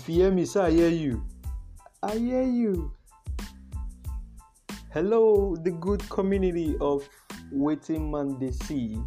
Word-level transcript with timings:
If 0.00 0.08
you 0.08 0.14
hear 0.14 0.30
me, 0.30 0.46
say 0.46 0.60
I 0.60 0.70
hear 0.70 0.88
you. 0.88 1.22
I 2.02 2.16
hear 2.16 2.42
you. 2.42 2.90
Hello, 4.94 5.54
the 5.56 5.72
good 5.72 6.08
community 6.08 6.74
of 6.80 7.06
Wetin 7.52 8.10
Man 8.10 8.38
Dey 8.38 8.50
See. 8.50 8.98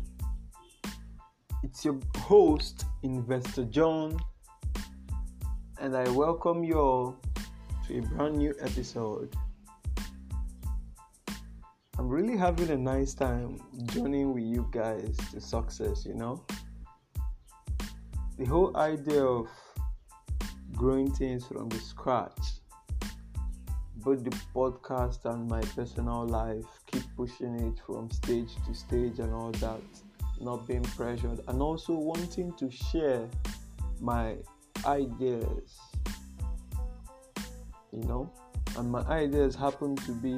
It's 1.63 1.83
your 1.83 1.99
host, 2.17 2.85
Investor 3.01 3.63
John, 3.63 4.19
and 5.79 5.97
I 5.97 6.07
welcome 6.11 6.63
you 6.63 6.75
all 6.75 7.17
to 7.87 7.97
a 7.97 8.01
brand 8.03 8.37
new 8.37 8.53
episode. 8.61 9.35
I'm 11.97 12.07
really 12.07 12.37
having 12.37 12.69
a 12.69 12.77
nice 12.77 13.15
time 13.15 13.59
journeying 13.85 14.31
with 14.31 14.43
you 14.43 14.69
guys 14.71 15.17
to 15.31 15.41
success, 15.41 16.05
you 16.05 16.13
know. 16.13 16.45
The 18.37 18.45
whole 18.45 18.77
idea 18.77 19.25
of 19.25 19.47
growing 20.75 21.11
things 21.11 21.45
from 21.45 21.69
the 21.69 21.79
scratch, 21.79 22.39
both 23.97 24.23
the 24.23 24.35
podcast 24.53 25.25
and 25.25 25.47
my 25.47 25.61
personal 25.61 26.25
life, 26.25 26.65
keep 26.91 27.03
pushing 27.15 27.55
it 27.59 27.79
from 27.85 28.09
stage 28.11 28.49
to 28.65 28.73
stage 28.73 29.19
and 29.19 29.33
all 29.33 29.51
that, 29.51 29.81
not 30.41 30.67
being 30.67 30.83
pressured, 30.83 31.39
and 31.47 31.61
also 31.61 31.93
wanting 31.93 32.51
to 32.53 32.69
share 32.69 33.27
my 34.01 34.35
ideas, 34.85 35.79
you 37.91 38.03
know. 38.03 38.31
And 38.77 38.91
my 38.91 39.01
ideas 39.01 39.55
happen 39.55 39.95
to 39.95 40.11
be 40.13 40.33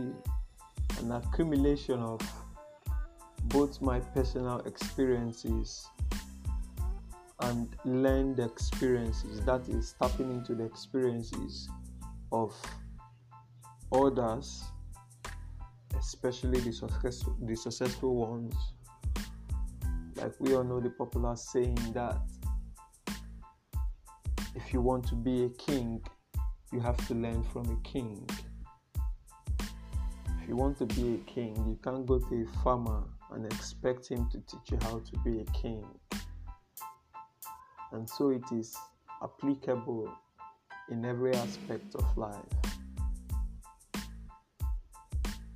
an 1.00 1.12
accumulation 1.12 2.00
of 2.00 2.22
both 3.46 3.82
my 3.82 4.00
personal 4.00 4.60
experiences 4.60 5.88
and 7.46 7.70
learned 7.86 8.40
experiences. 8.40 9.42
That 9.46 9.68
is 9.70 9.96
tapping 10.02 10.32
into 10.32 10.56
the 10.56 10.66
experiences 10.66 11.70
of 12.32 12.54
others 13.92 14.64
especially 16.00 16.60
the 16.60 16.72
successful 16.72 17.36
the 17.42 17.56
successful 17.56 18.16
ones. 18.16 18.56
Like 20.16 20.34
we 20.40 20.56
all 20.56 20.64
know 20.64 20.80
the 20.80 20.90
popular 20.90 21.36
saying 21.36 21.80
that 21.94 22.18
if 24.56 24.74
you 24.74 24.82
want 24.82 25.08
to 25.08 25.16
be 25.16 25.46
a 25.46 25.50
king 25.50 26.02
you 26.72 26.80
have 26.80 26.98
to 27.08 27.14
learn 27.14 27.44
from 27.44 27.66
a 27.70 27.88
king. 27.88 28.28
If 30.42 30.50
you 30.50 30.56
want 30.56 30.78
to 30.78 30.86
be 30.86 31.16
a 31.16 31.18
king 31.32 31.56
you 31.56 31.80
can't 31.84 32.06
go 32.06 32.20
to 32.20 32.36
a 32.44 32.64
farmer 32.64 33.04
and 33.32 33.46
expect 33.46 34.08
him 34.08 34.30
to 34.32 34.38
teach 34.42 34.72
you 34.72 34.78
how 34.82 35.00
to 35.00 35.20
be 35.26 35.40
a 35.40 35.46
king 35.46 35.84
and 37.92 38.10
so 38.10 38.30
it 38.30 38.44
is 38.52 38.76
applicable 39.24 40.12
in 40.90 41.06
every 41.06 41.34
aspect 41.36 41.96
of 41.96 42.18
life. 42.18 42.36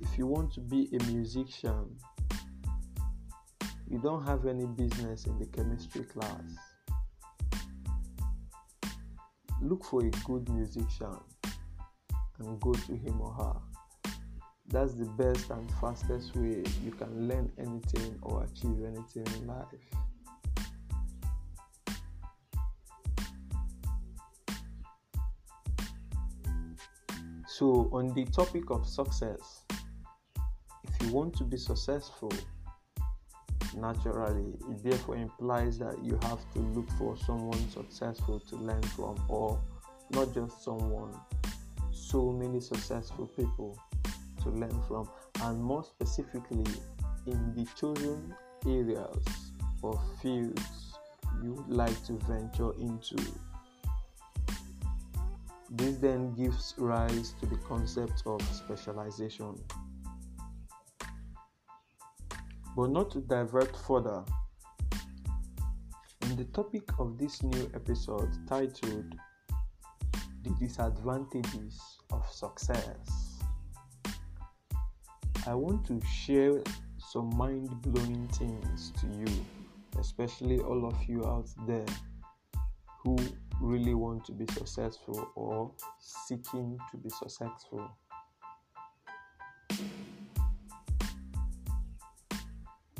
If 0.00 0.18
you 0.18 0.26
want 0.26 0.52
to 0.54 0.60
be 0.60 0.88
a 0.98 1.04
musician, 1.04 1.96
you 3.88 3.98
don't 3.98 4.24
have 4.24 4.46
any 4.46 4.66
business 4.66 5.26
in 5.26 5.38
the 5.38 5.46
chemistry 5.46 6.04
class. 6.04 6.42
Look 9.60 9.84
for 9.84 10.04
a 10.04 10.10
good 10.24 10.48
musician 10.48 11.16
and 12.38 12.60
go 12.60 12.72
to 12.72 12.96
him 12.96 13.20
or 13.20 13.32
her. 13.32 13.56
That's 14.68 14.94
the 14.94 15.06
best 15.06 15.50
and 15.50 15.70
fastest 15.80 16.34
way 16.36 16.62
you 16.84 16.92
can 16.92 17.28
learn 17.28 17.50
anything 17.58 18.18
or 18.22 18.44
achieve 18.44 18.84
anything 18.84 19.26
in 19.40 19.46
life. 19.48 19.66
So, 27.60 27.90
on 27.92 28.14
the 28.14 28.24
topic 28.24 28.70
of 28.70 28.86
success, 28.86 29.66
if 30.82 31.02
you 31.02 31.12
want 31.12 31.34
to 31.34 31.44
be 31.44 31.58
successful, 31.58 32.32
naturally, 33.76 34.54
it 34.70 34.82
therefore 34.82 35.16
implies 35.16 35.78
that 35.78 36.02
you 36.02 36.18
have 36.22 36.38
to 36.54 36.58
look 36.58 36.90
for 36.92 37.18
someone 37.18 37.68
successful 37.68 38.40
to 38.48 38.56
learn 38.56 38.80
from, 38.96 39.22
or 39.28 39.60
not 40.12 40.32
just 40.32 40.64
someone, 40.64 41.14
so 41.92 42.32
many 42.32 42.60
successful 42.60 43.26
people 43.26 43.78
to 44.42 44.48
learn 44.48 44.82
from, 44.88 45.06
and 45.42 45.62
more 45.62 45.84
specifically, 45.84 46.64
in 47.26 47.54
the 47.54 47.66
chosen 47.78 48.34
areas 48.66 49.52
or 49.82 50.00
fields 50.22 50.94
you 51.42 51.52
would 51.52 51.68
like 51.68 52.06
to 52.06 52.14
venture 52.26 52.72
into. 52.80 53.18
This 55.72 55.98
then 55.98 56.34
gives 56.34 56.74
rise 56.78 57.32
to 57.38 57.46
the 57.46 57.56
concept 57.58 58.24
of 58.26 58.42
specialization. 58.52 59.54
But 62.76 62.90
not 62.90 63.12
to 63.12 63.20
divert 63.20 63.76
further, 63.76 64.24
on 66.22 66.36
the 66.36 66.44
topic 66.46 66.82
of 66.98 67.18
this 67.18 67.44
new 67.44 67.70
episode 67.74 68.30
titled 68.48 69.14
The 70.42 70.50
Disadvantages 70.58 71.80
of 72.12 72.28
Success, 72.28 73.38
I 75.46 75.54
want 75.54 75.86
to 75.86 76.00
share 76.04 76.60
some 76.98 77.36
mind 77.36 77.70
blowing 77.82 78.26
things 78.28 78.92
to 79.00 79.06
you, 79.06 79.46
especially 80.00 80.58
all 80.58 80.84
of 80.86 80.96
you 81.08 81.24
out 81.26 81.48
there 81.66 81.86
who 83.04 83.16
really 83.60 83.94
want 83.94 84.24
to 84.24 84.32
be 84.32 84.46
successful 84.52 85.30
or 85.34 85.70
seeking 85.98 86.78
to 86.90 86.96
be 86.96 87.10
successful. 87.10 87.90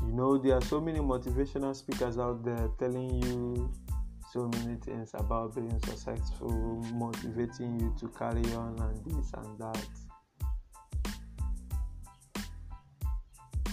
You 0.03 0.17
know, 0.17 0.39
there 0.39 0.57
are 0.57 0.63
so 0.63 0.81
many 0.81 0.99
motivational 0.99 1.75
speakers 1.75 2.19
out 2.19 2.45
there 2.45 2.69
telling 2.79 3.23
you 3.23 3.73
so 4.33 4.49
many 4.49 4.77
things 4.77 5.11
about 5.15 5.55
being 5.55 5.79
successful, 5.81 6.51
motivating 6.95 7.81
you 7.81 7.95
to 7.99 8.09
carry 8.17 8.45
on 8.55 8.79
and 8.79 9.05
this 9.05 9.33
and 9.35 9.59
that. 9.59 9.87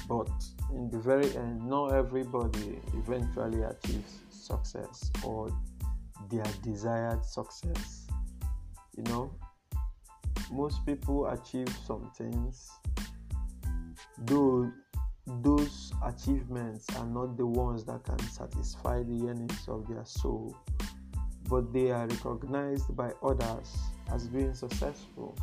But 0.07 0.29
in 0.73 0.89
the 0.89 0.99
very 0.99 1.35
end, 1.35 1.67
not 1.67 1.93
everybody 1.93 2.79
eventually 2.93 3.63
achieves 3.63 4.19
success 4.29 5.11
or 5.23 5.49
their 6.29 6.45
desired 6.63 7.23
success. 7.23 8.07
You 8.95 9.03
know, 9.03 9.31
most 10.51 10.85
people 10.85 11.27
achieve 11.27 11.69
some 11.85 12.11
things, 12.17 12.69
though 14.25 14.71
those 15.41 15.91
achievements 16.05 16.85
are 16.95 17.05
not 17.05 17.37
the 17.37 17.45
ones 17.45 17.83
that 17.85 18.03
can 18.03 18.19
satisfy 18.19 19.03
the 19.03 19.13
yearnings 19.13 19.67
of 19.67 19.87
their 19.87 20.05
soul, 20.05 20.55
but 21.49 21.73
they 21.73 21.91
are 21.91 22.07
recognized 22.07 22.95
by 22.95 23.11
others 23.21 23.75
as 24.11 24.27
being 24.27 24.53
successful. 24.53 25.37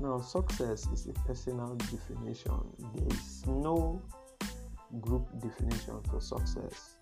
Now, 0.00 0.20
success 0.20 0.86
is 0.88 1.06
a 1.06 1.12
personal 1.26 1.76
definition, 1.76 2.60
there 2.94 3.06
is 3.16 3.46
no 3.46 4.02
group 5.00 5.26
definition 5.40 6.00
for 6.10 6.20
success. 6.20 6.93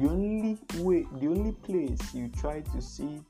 The 0.00 0.08
only 0.08 0.58
way 0.78 1.04
the 1.20 1.26
only 1.26 1.52
place 1.52 2.14
you 2.14 2.28
try 2.28 2.60
to 2.60 2.80
see 2.80 3.20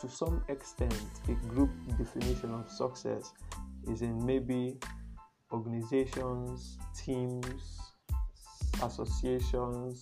to 0.00 0.08
some 0.08 0.42
extent 0.48 0.94
a 1.28 1.32
group 1.48 1.70
definition 1.98 2.54
of 2.54 2.70
success 2.70 3.32
is 3.88 4.02
in 4.02 4.24
maybe 4.24 4.78
organizations 5.52 6.78
teams 6.96 7.80
associations 8.82 10.00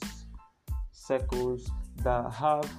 circles 0.93 1.71
that 2.03 2.31
have 2.31 2.71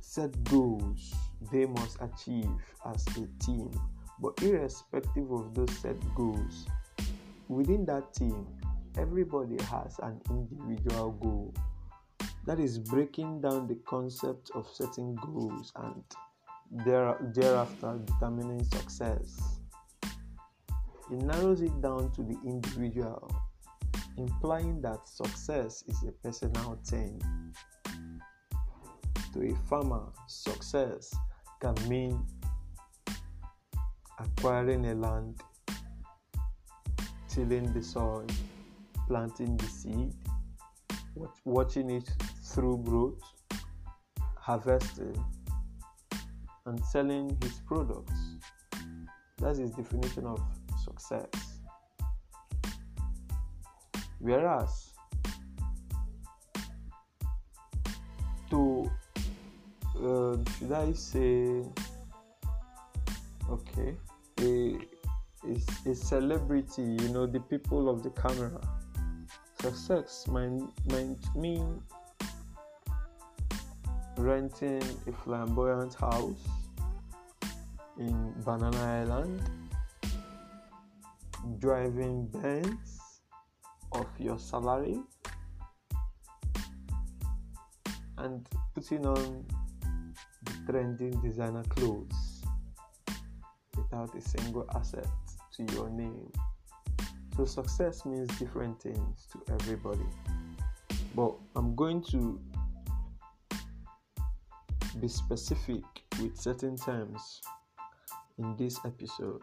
set 0.00 0.30
goals 0.44 1.14
they 1.50 1.64
must 1.66 1.96
achieve 2.00 2.50
as 2.84 3.06
a 3.16 3.26
team. 3.44 3.70
But 4.20 4.42
irrespective 4.42 5.30
of 5.30 5.54
those 5.54 5.70
set 5.78 5.96
goals 6.14 6.66
within 7.48 7.86
that 7.86 8.12
team 8.12 8.46
everybody 8.98 9.56
has 9.64 9.98
an 10.02 10.20
individual 10.30 11.12
goal. 11.12 11.54
That 12.46 12.58
is 12.58 12.78
breaking 12.78 13.42
down 13.42 13.66
the 13.68 13.78
concept 13.86 14.50
of 14.54 14.66
setting 14.72 15.14
goals 15.16 15.72
and 15.76 16.02
there, 16.84 17.16
thereafter 17.34 18.00
determining 18.04 18.64
success. 18.64 19.58
It 21.10 21.22
narrows 21.22 21.60
it 21.60 21.80
down 21.82 22.12
to 22.12 22.22
the 22.22 22.38
individual, 22.44 23.30
implying 24.16 24.80
that 24.82 25.08
success 25.08 25.84
is 25.88 26.04
a 26.06 26.12
personal 26.12 26.78
thing. 26.84 27.20
To 29.32 29.52
a 29.52 29.54
farmer, 29.68 30.06
success 30.28 31.14
can 31.60 31.74
mean 31.88 32.24
acquiring 34.18 34.86
a 34.86 34.94
land, 34.94 35.40
tilling 37.28 37.72
the 37.72 37.82
soil, 37.82 38.26
planting 39.10 39.56
the 39.56 39.66
seed, 39.66 40.14
watching 41.44 41.90
it 41.90 42.08
through 42.44 42.78
growth, 42.84 43.18
harvesting, 44.38 45.18
and 46.66 46.78
selling 46.84 47.36
his 47.42 47.54
products. 47.66 48.20
That's 49.38 49.58
his 49.58 49.72
definition 49.72 50.26
of 50.26 50.40
success. 50.84 51.26
Whereas 54.20 54.92
to 58.50 58.88
uh, 59.96 60.36
should 60.56 60.72
I 60.72 60.92
say 60.92 61.64
okay 63.50 63.96
a, 64.40 64.78
a, 65.48 65.90
a 65.90 65.94
celebrity 65.96 66.82
you 66.82 67.08
know 67.08 67.26
the 67.26 67.40
people 67.40 67.88
of 67.88 68.04
the 68.04 68.10
camera 68.10 68.60
success 69.60 70.26
might, 70.26 70.58
might 70.86 71.36
mean 71.36 71.82
renting 74.16 74.82
a 75.06 75.12
flamboyant 75.12 75.94
house 75.94 76.48
in 77.98 78.32
Banana 78.42 79.02
Island, 79.02 79.42
driving 81.58 82.26
Benz 82.28 83.20
of 83.92 84.06
your 84.18 84.38
salary, 84.38 84.98
and 88.16 88.46
putting 88.74 89.04
on 89.04 89.44
trending 90.66 91.20
designer 91.20 91.64
clothes 91.68 92.42
without 93.76 94.14
a 94.14 94.20
single 94.22 94.66
asset 94.74 95.06
to 95.56 95.64
your 95.74 95.90
name. 95.90 96.32
So, 97.36 97.44
success 97.44 98.04
means 98.04 98.28
different 98.38 98.80
things 98.82 99.26
to 99.32 99.52
everybody. 99.52 100.06
But 101.14 101.34
I'm 101.56 101.74
going 101.74 102.02
to 102.10 102.40
be 105.00 105.08
specific 105.08 105.82
with 106.20 106.36
certain 106.36 106.76
terms 106.76 107.40
in 108.38 108.56
this 108.56 108.78
episode 108.84 109.40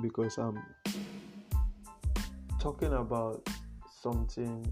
because 0.00 0.38
I'm 0.38 0.62
talking 2.58 2.92
about 2.92 3.48
something 4.02 4.66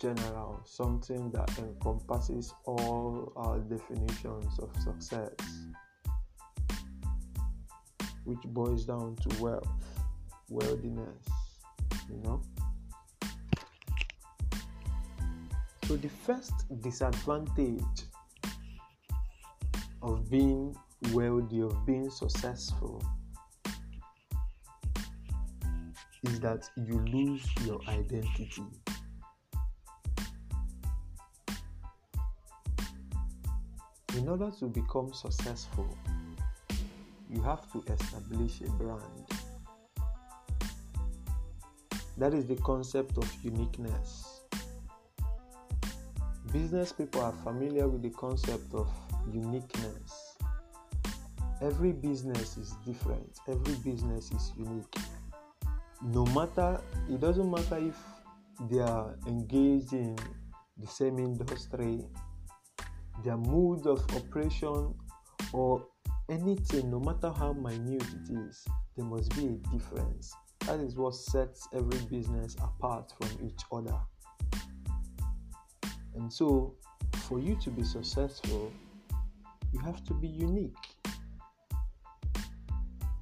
general, 0.00 0.60
something 0.64 1.30
that 1.30 1.58
encompasses 1.58 2.52
all 2.64 3.32
our 3.36 3.58
definitions 3.60 4.58
of 4.58 4.70
success, 4.82 5.32
which 8.24 8.40
boils 8.46 8.84
down 8.84 9.16
to 9.16 9.42
wealth, 9.42 9.68
worldliness, 10.48 11.26
you 12.08 12.16
know. 12.24 12.42
So, 15.86 15.96
the 15.96 16.08
first 16.08 16.52
disadvantage 16.80 17.82
of 20.02 20.30
being 20.30 20.76
wealthy, 21.12 21.60
of 21.60 21.84
being 21.84 22.10
successful, 22.10 23.02
is 26.24 26.40
that 26.40 26.68
you 26.76 26.98
lose 27.06 27.44
your 27.64 27.80
identity. 27.88 28.64
In 34.16 34.28
order 34.28 34.50
to 34.60 34.66
become 34.66 35.12
successful, 35.12 35.96
you 37.28 37.42
have 37.42 37.70
to 37.72 37.82
establish 37.92 38.60
a 38.60 38.70
brand. 38.72 39.31
That 42.18 42.34
is 42.34 42.46
the 42.46 42.56
concept 42.56 43.16
of 43.18 43.32
uniqueness. 43.42 44.42
Business 46.52 46.92
people 46.92 47.22
are 47.22 47.32
familiar 47.44 47.88
with 47.88 48.02
the 48.02 48.10
concept 48.10 48.74
of 48.74 48.88
uniqueness. 49.32 50.36
Every 51.62 51.92
business 51.92 52.56
is 52.56 52.74
different, 52.84 53.38
every 53.48 53.74
business 53.76 54.30
is 54.32 54.52
unique. 54.58 54.96
No 56.02 56.26
matter, 56.26 56.80
it 57.08 57.20
doesn't 57.20 57.50
matter 57.50 57.78
if 57.78 57.96
they 58.68 58.80
are 58.80 59.16
engaged 59.26 59.92
in 59.92 60.16
the 60.76 60.86
same 60.86 61.18
industry, 61.18 62.04
their 63.24 63.36
mode 63.36 63.86
of 63.86 64.04
operation, 64.14 64.94
or 65.52 65.86
anything, 66.28 66.90
no 66.90 67.00
matter 67.00 67.30
how 67.30 67.52
minute 67.52 68.02
it 68.02 68.30
is, 68.30 68.64
there 68.96 69.06
must 69.06 69.34
be 69.36 69.46
a 69.46 69.76
difference. 69.76 70.34
That 70.66 70.78
is 70.80 70.96
what 70.96 71.14
sets 71.14 71.66
every 71.74 71.98
business 72.08 72.54
apart 72.62 73.12
from 73.20 73.46
each 73.46 73.62
other. 73.72 73.98
And 76.14 76.32
so, 76.32 76.76
for 77.24 77.40
you 77.40 77.56
to 77.62 77.70
be 77.70 77.82
successful, 77.82 78.72
you 79.72 79.80
have 79.80 80.04
to 80.04 80.14
be 80.14 80.28
unique. 80.28 80.76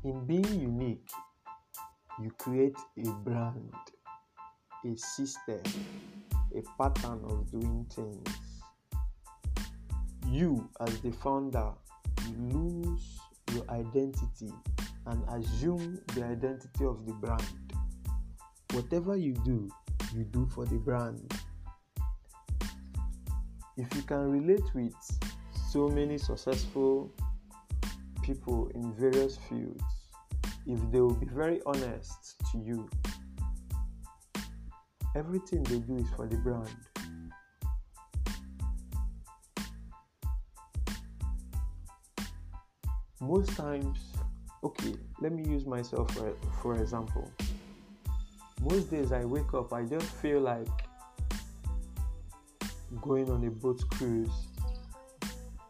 In 0.04 0.26
being 0.26 0.60
unique, 0.60 1.08
you 2.20 2.30
create 2.32 2.76
a 2.98 3.10
brand, 3.24 3.72
a 4.84 4.96
system, 4.96 5.62
a 6.54 6.62
pattern 6.78 7.20
of 7.24 7.50
doing 7.50 7.86
things. 7.94 8.28
You, 10.26 10.68
as 10.80 11.00
the 11.00 11.12
founder, 11.12 11.72
you 12.26 12.34
lose 12.58 13.20
your 13.54 13.64
identity 13.70 14.52
and 15.10 15.24
assume 15.28 15.98
the 16.14 16.24
identity 16.24 16.84
of 16.84 17.04
the 17.04 17.12
brand. 17.14 17.74
Whatever 18.72 19.16
you 19.16 19.34
do, 19.44 19.68
you 20.14 20.24
do 20.24 20.46
for 20.54 20.64
the 20.64 20.76
brand. 20.76 21.32
If 23.76 23.92
you 23.96 24.02
can 24.02 24.30
relate 24.30 24.62
with 24.72 24.94
so 25.70 25.88
many 25.88 26.16
successful 26.16 27.12
people 28.22 28.70
in 28.74 28.92
various 28.94 29.36
fields, 29.48 29.82
if 30.66 30.78
they 30.92 31.00
will 31.00 31.14
be 31.14 31.26
very 31.26 31.60
honest 31.66 32.36
to 32.52 32.58
you, 32.58 32.88
everything 35.16 35.64
they 35.64 35.78
do 35.78 35.96
is 35.96 36.06
for 36.14 36.28
the 36.28 36.36
brand. 36.36 36.68
Most 43.20 43.56
times, 43.56 44.09
okay, 44.62 44.94
let 45.20 45.32
me 45.32 45.48
use 45.48 45.66
myself 45.66 46.10
for, 46.14 46.34
for 46.62 46.76
example. 46.76 47.30
Most 48.60 48.90
days 48.90 49.12
I 49.12 49.24
wake 49.24 49.54
up, 49.54 49.72
I 49.72 49.84
just 49.84 50.06
feel 50.06 50.40
like 50.40 50.68
going 53.00 53.30
on 53.30 53.44
a 53.46 53.50
boat 53.50 53.82
cruise, 53.90 54.48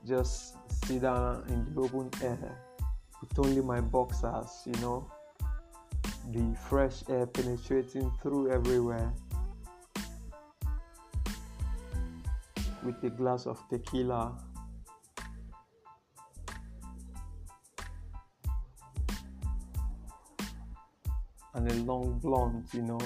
just 0.06 0.56
sit 0.84 1.02
down 1.02 1.44
in 1.48 1.72
the 1.74 1.82
open 1.82 2.10
air 2.22 2.58
with 3.20 3.38
only 3.38 3.60
my 3.60 3.80
boxers, 3.80 4.62
you 4.66 4.72
know, 4.80 5.10
the 6.32 6.56
fresh 6.68 7.02
air 7.08 7.26
penetrating 7.26 8.10
through 8.22 8.50
everywhere 8.50 9.12
with 12.82 13.02
a 13.04 13.10
glass 13.10 13.46
of 13.46 13.60
tequila. 13.68 14.36
And 21.54 21.70
a 21.70 21.74
long 21.84 22.18
blonde, 22.20 22.68
you 22.72 22.82
know, 22.82 23.00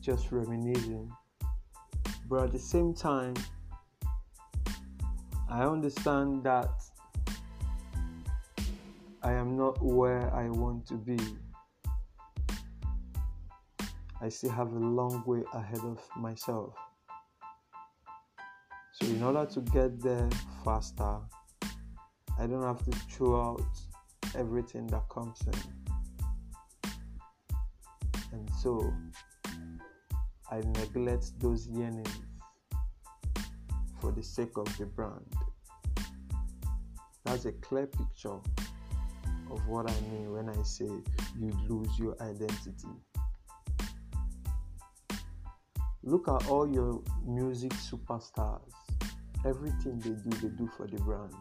just 0.00 0.32
reminiscing. 0.32 1.10
But 2.28 2.44
at 2.44 2.52
the 2.52 2.58
same 2.58 2.94
time, 2.94 3.34
I 5.48 5.64
understand 5.64 6.44
that 6.44 6.70
I 9.22 9.32
am 9.32 9.56
not 9.56 9.82
where 9.82 10.34
I 10.34 10.48
want 10.48 10.86
to 10.88 10.94
be. 10.94 11.18
I 14.20 14.28
still 14.28 14.50
have 14.50 14.72
a 14.72 14.78
long 14.78 15.22
way 15.26 15.42
ahead 15.52 15.80
of 15.80 16.00
myself. 16.16 16.74
So, 18.92 19.06
in 19.06 19.22
order 19.22 19.46
to 19.46 19.60
get 19.60 20.00
there 20.00 20.28
faster, 20.64 21.18
I 22.38 22.46
don't 22.46 22.62
have 22.62 22.84
to 22.84 22.90
throw 23.10 23.40
out 23.40 23.64
everything 24.34 24.86
that 24.88 25.08
comes 25.08 25.40
in. 25.46 25.73
So, 28.64 28.94
I 30.50 30.60
neglect 30.60 31.38
those 31.38 31.68
yearnings 31.68 32.22
for 34.00 34.10
the 34.10 34.22
sake 34.22 34.56
of 34.56 34.64
the 34.78 34.86
brand. 34.86 35.34
That's 37.26 37.44
a 37.44 37.52
clear 37.52 37.86
picture 37.86 38.38
of 39.50 39.68
what 39.68 39.90
I 39.90 39.94
mean 40.10 40.32
when 40.32 40.48
I 40.48 40.62
say 40.62 40.88
you 41.38 41.52
lose 41.68 41.98
your 41.98 42.16
identity. 42.22 42.88
Look 46.02 46.26
at 46.28 46.48
all 46.48 46.66
your 46.66 47.02
music 47.26 47.72
superstars. 47.72 48.62
Everything 49.44 49.98
they 49.98 50.12
do, 50.30 50.30
they 50.40 50.56
do 50.56 50.70
for 50.74 50.86
the 50.86 50.96
brand. 51.02 51.34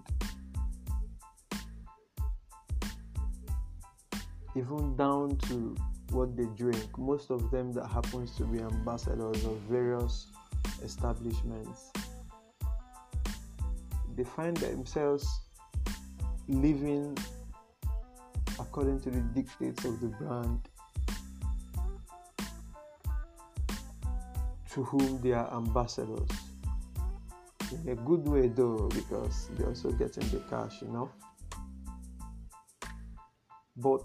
Even 4.57 4.97
down 4.97 5.37
to 5.47 5.77
what 6.13 6.37
they 6.37 6.45
drink. 6.55 6.97
Most 6.97 7.31
of 7.31 7.51
them 7.51 7.73
that 7.73 7.87
happens 7.87 8.35
to 8.37 8.43
be 8.45 8.59
ambassadors 8.59 9.43
of 9.45 9.57
various 9.69 10.27
establishments. 10.83 11.91
They 14.15 14.23
find 14.23 14.55
themselves 14.57 15.27
living 16.47 17.17
according 18.59 18.99
to 19.01 19.09
the 19.09 19.19
dictates 19.19 19.85
of 19.85 19.99
the 19.99 20.07
brand 20.07 20.59
to 24.71 24.83
whom 24.83 25.21
they 25.21 25.31
are 25.33 25.51
ambassadors. 25.55 26.29
In 27.71 27.89
a 27.89 27.95
good 27.95 28.27
way, 28.27 28.47
though, 28.49 28.87
because 28.89 29.49
they're 29.53 29.69
also 29.69 29.91
getting 29.91 30.27
the 30.29 30.39
cash, 30.49 30.81
you 30.81 30.89
know. 30.89 31.09
But 33.75 34.03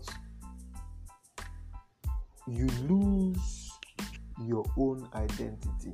you 2.51 2.67
lose 2.89 3.71
your 4.47 4.65
own 4.77 5.09
identity 5.15 5.93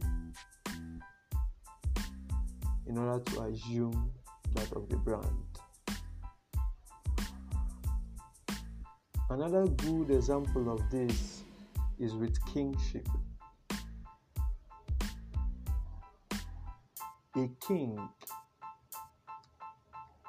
in 2.87 2.99
order 2.99 3.23
to 3.25 3.42
assume 3.42 4.11
that 4.54 4.73
of 4.73 4.88
the 4.88 4.96
brand. 4.96 5.25
Another 9.30 9.66
good 9.66 10.11
example 10.11 10.73
of 10.73 10.90
this 10.90 11.42
is 11.99 12.14
with 12.14 12.37
kingship. 12.46 13.08
A 17.37 17.49
king 17.66 17.99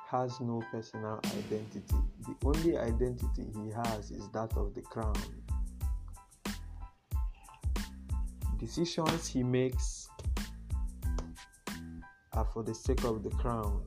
has 0.08 0.40
no 0.40 0.64
personal 0.72 1.20
identity. 1.24 1.96
The 2.26 2.36
only 2.46 2.78
identity 2.78 3.46
he 3.54 3.70
has 3.72 4.12
is 4.12 4.28
that 4.32 4.56
of 4.56 4.74
the 4.74 4.82
crown. 4.82 5.14
Decisions 8.60 9.28
he 9.28 9.44
makes 9.44 10.08
are 12.34 12.46
for 12.46 12.64
the 12.64 12.74
sake 12.74 13.04
of 13.04 13.24
the 13.24 13.30
crown. 13.30 13.82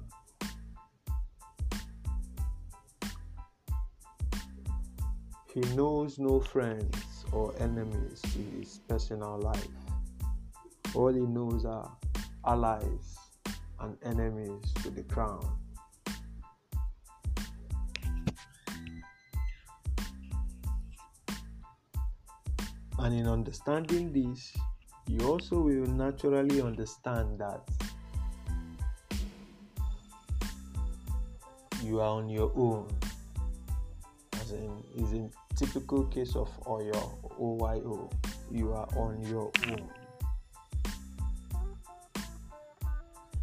He 5.52 5.60
knows 5.74 6.18
no 6.18 6.40
friends 6.40 7.24
or 7.32 7.54
enemies 7.58 8.22
in 8.36 8.60
his 8.60 8.80
personal 8.88 9.38
life. 9.38 9.66
All 10.94 11.12
he 11.12 11.20
knows 11.20 11.64
are 11.64 11.90
allies 12.46 13.16
and 13.80 13.96
enemies 14.04 14.72
to 14.82 14.90
the 14.90 15.02
crown. 15.02 15.58
And 22.98 23.14
in 23.14 23.26
understanding 23.26 24.12
this, 24.12 24.56
you 25.06 25.26
also 25.26 25.60
will 25.60 25.86
naturally 25.86 26.60
understand 26.60 27.38
that 27.38 27.60
you 31.82 32.00
are 32.00 32.08
on 32.08 32.28
your 32.28 32.52
own. 32.56 32.88
As 34.40 34.50
in, 34.52 34.82
is 34.96 35.12
in 35.12 35.30
typical 35.56 36.04
case 36.06 36.36
of 36.36 36.48
Oyo 36.64 37.18
OYO, 37.40 38.10
you 38.50 38.72
are 38.72 38.88
on 38.96 39.22
your 39.22 39.50
own. 39.68 39.88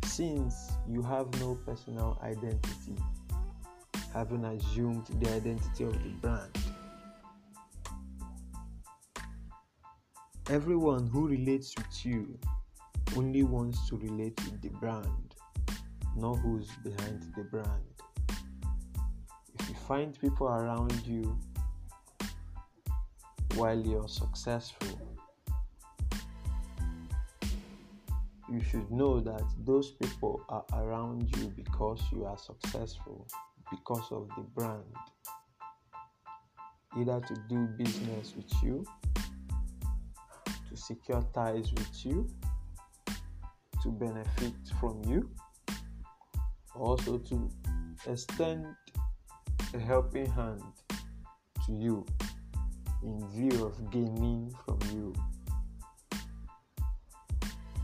Since 0.03 0.73
you 0.87 1.01
have 1.01 1.27
no 1.39 1.55
personal 1.65 2.19
identity, 2.23 2.95
having 4.13 4.45
assumed 4.45 5.07
the 5.19 5.33
identity 5.33 5.83
of 5.85 5.93
the 5.93 6.09
brand, 6.21 6.57
Everyone 10.51 11.07
who 11.07 11.27
relates 11.27 11.73
with 11.75 12.05
you 12.05 12.37
only 13.17 13.41
wants 13.41 13.89
to 13.89 13.97
relate 13.97 14.39
with 14.45 14.61
the 14.61 14.69
brand, 14.69 15.33
not 16.15 16.35
who's 16.35 16.69
behind 16.83 17.23
the 17.35 17.45
brand. 17.45 17.81
If 19.59 19.67
you 19.67 19.73
find 19.87 20.15
people 20.21 20.47
around 20.47 21.01
you 21.03 21.35
while 23.55 23.79
you're 23.79 24.07
successful, 24.07 25.17
you 28.47 28.61
should 28.69 28.91
know 28.91 29.19
that 29.19 29.41
those 29.65 29.93
people 29.93 30.43
are 30.49 30.65
around 30.73 31.35
you 31.37 31.51
because 31.55 32.03
you 32.11 32.23
are 32.25 32.37
successful, 32.37 33.25
because 33.71 34.11
of 34.11 34.29
the 34.37 34.43
brand. 34.53 34.83
Either 36.95 37.19
to 37.19 37.33
do 37.49 37.65
business 37.79 38.35
with 38.37 38.63
you 38.63 38.85
to 40.75 40.81
secure 40.81 41.23
ties 41.33 41.71
with 41.73 42.05
you, 42.05 42.27
to 43.81 43.89
benefit 43.91 44.53
from 44.79 45.01
you, 45.07 45.29
also 46.75 47.17
to 47.17 47.49
extend 48.07 48.65
a 49.73 49.79
helping 49.79 50.25
hand 50.25 50.61
to 51.65 51.71
you 51.71 52.05
in 53.03 53.27
view 53.29 53.65
of 53.65 53.89
gaining 53.91 54.53
from 54.65 54.79
you. 54.91 55.13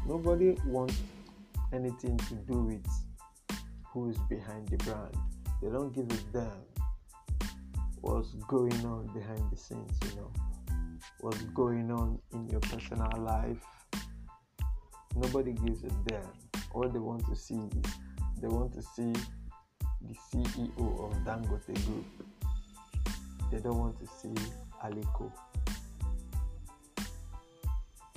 Nobody 0.06 0.58
wants 0.66 1.00
anything 1.72 2.18
to 2.18 2.36
do 2.36 2.60
with 2.64 2.88
who 3.86 4.10
is 4.10 4.18
behind 4.30 4.68
the 4.68 4.78
brand. 4.78 5.16
They 5.62 5.70
don't 5.70 5.94
give 5.94 6.06
a 6.06 6.22
damn 6.34 6.66
what's 8.02 8.34
going 8.48 8.86
on 8.86 9.08
behind 9.14 9.50
the 9.52 9.58
scenes, 9.58 9.98
you 10.10 10.16
know 10.16 10.51
what's 11.22 11.44
going 11.54 11.92
on 11.92 12.18
in 12.34 12.50
your 12.50 12.60
personal 12.62 13.12
life. 13.20 13.64
Nobody 15.16 15.54
gives 15.54 15.84
a 15.84 15.90
damn. 16.08 16.22
All 16.74 16.90
they 16.90 17.00
want 17.00 17.24
to 17.28 17.36
see 17.36 17.56
is 17.56 17.92
they 18.42 18.48
want 18.48 18.74
to 18.74 18.82
see 18.82 19.14
the 20.02 20.16
CEO 20.16 21.06
of 21.06 21.14
Dangote 21.24 21.74
Group. 21.86 22.06
They 23.52 23.60
don't 23.60 23.78
want 23.78 24.00
to 24.00 24.08
see 24.08 24.34
Aliko. 24.84 25.32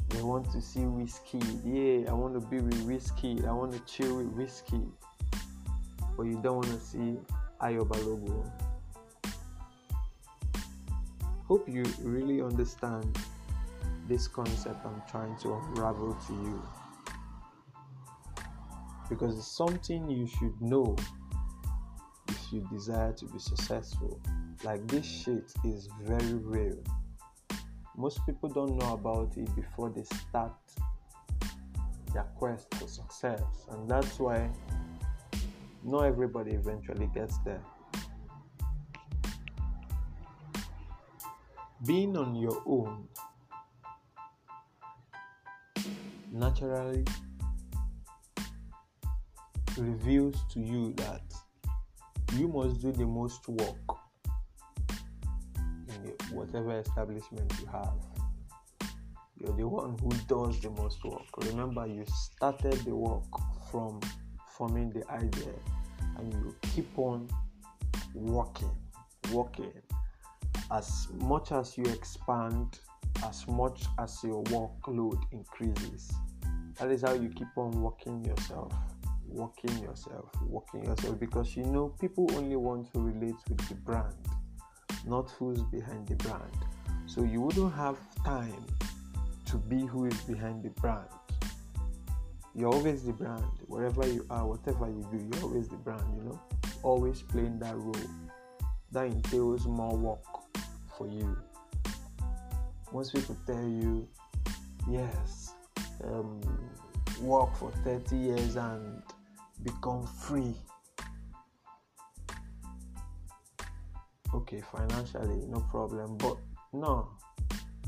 They 0.08 0.22
want 0.22 0.50
to 0.52 0.62
see 0.62 0.80
whiskey. 0.80 1.40
Yeah, 1.62 2.10
I 2.10 2.14
want 2.14 2.40
to 2.40 2.46
be 2.48 2.60
with 2.60 2.80
whiskey. 2.84 3.44
I 3.46 3.52
want 3.52 3.72
to 3.72 3.80
chill 3.80 4.16
with 4.16 4.28
whiskey. 4.28 4.80
But 6.16 6.22
you 6.22 6.40
don't 6.42 6.56
want 6.56 6.68
to 6.68 6.80
see 6.80 7.18
Ayobalogo 7.60 8.63
Hope 11.54 11.68
you 11.68 11.84
really 12.02 12.42
understand 12.42 13.16
this 14.08 14.26
concept 14.26 14.84
I'm 14.84 15.00
trying 15.08 15.36
to 15.36 15.54
unravel 15.54 16.18
to 16.26 16.32
you. 16.32 16.60
Because 19.08 19.38
it's 19.38 19.56
something 19.56 20.10
you 20.10 20.26
should 20.26 20.60
know 20.60 20.96
if 22.26 22.52
you 22.52 22.66
desire 22.72 23.12
to 23.12 23.26
be 23.26 23.38
successful. 23.38 24.20
Like 24.64 24.84
this 24.88 25.06
shit 25.06 25.52
is 25.64 25.88
very 26.02 26.34
real. 26.34 26.82
Most 27.96 28.26
people 28.26 28.48
don't 28.48 28.76
know 28.76 28.94
about 28.94 29.36
it 29.36 29.54
before 29.54 29.90
they 29.90 30.02
start 30.02 30.56
their 32.12 32.26
quest 32.36 32.66
for 32.74 32.88
success, 32.88 33.44
and 33.70 33.88
that's 33.88 34.18
why 34.18 34.50
not 35.84 36.06
everybody 36.06 36.50
eventually 36.50 37.08
gets 37.14 37.38
there. 37.44 37.62
Being 41.86 42.16
on 42.16 42.34
your 42.34 42.62
own 42.64 43.08
naturally 46.32 47.04
reveals 49.76 50.36
to 50.52 50.60
you 50.60 50.94
that 50.94 51.20
you 52.36 52.48
must 52.48 52.80
do 52.80 52.90
the 52.90 53.04
most 53.04 53.46
work 53.48 53.98
in 55.88 56.12
whatever 56.30 56.78
establishment 56.78 57.52
you 57.60 57.66
have. 57.66 57.92
You're 59.36 59.56
the 59.56 59.68
one 59.68 59.98
who 59.98 60.08
does 60.26 60.60
the 60.60 60.70
most 60.70 61.04
work. 61.04 61.36
Remember, 61.48 61.86
you 61.86 62.06
started 62.06 62.78
the 62.86 62.94
work 62.94 63.24
from 63.70 64.00
forming 64.56 64.90
the 64.90 65.06
idea 65.10 65.52
and 66.16 66.32
you 66.32 66.54
keep 66.62 66.98
on 66.98 67.28
working, 68.14 68.70
working, 69.32 69.72
as 70.74 71.06
much 71.20 71.52
as 71.52 71.78
you 71.78 71.84
expand, 71.84 72.80
as 73.24 73.46
much 73.46 73.84
as 74.00 74.18
your 74.24 74.42
workload 74.44 75.20
increases. 75.30 76.12
That 76.80 76.90
is 76.90 77.02
how 77.02 77.12
you 77.12 77.28
keep 77.28 77.56
on 77.56 77.80
working 77.80 78.24
yourself, 78.24 78.72
working 79.28 79.78
yourself, 79.78 80.30
working 80.42 80.84
yourself 80.84 81.20
because 81.20 81.56
you 81.56 81.62
know 81.62 81.94
people 82.00 82.28
only 82.34 82.56
want 82.56 82.92
to 82.92 82.98
relate 82.98 83.36
with 83.48 83.68
the 83.68 83.76
brand, 83.76 84.14
not 85.06 85.30
who's 85.38 85.62
behind 85.62 86.08
the 86.08 86.16
brand. 86.16 86.56
So 87.06 87.22
you 87.22 87.40
wouldn't 87.40 87.74
have 87.74 87.96
time 88.24 88.66
to 89.46 89.56
be 89.56 89.86
who 89.86 90.06
is 90.06 90.20
behind 90.22 90.64
the 90.64 90.70
brand. 90.70 91.06
You're 92.56 92.72
always 92.72 93.04
the 93.04 93.12
brand. 93.12 93.44
Wherever 93.68 94.06
you 94.08 94.26
are, 94.28 94.44
whatever 94.44 94.88
you 94.88 95.06
do, 95.12 95.18
you're 95.18 95.44
always 95.44 95.68
the 95.68 95.76
brand, 95.76 96.04
you 96.16 96.22
know? 96.24 96.40
Always 96.82 97.22
playing 97.22 97.60
that 97.60 97.76
role. 97.76 98.10
That 98.90 99.06
entails 99.06 99.66
more 99.66 99.96
work 99.96 100.33
for 100.96 101.06
you. 101.06 101.36
Most 102.92 103.14
people 103.14 103.36
tell 103.46 103.62
you, 103.62 104.08
yes, 104.88 105.54
um, 106.04 106.40
work 107.20 107.54
for 107.56 107.70
30 107.84 108.16
years 108.16 108.56
and 108.56 109.02
become 109.62 110.06
free. 110.06 110.54
Okay, 114.34 114.62
financially, 114.72 115.46
no 115.48 115.60
problem. 115.70 116.16
But 116.18 116.36
no, 116.72 117.08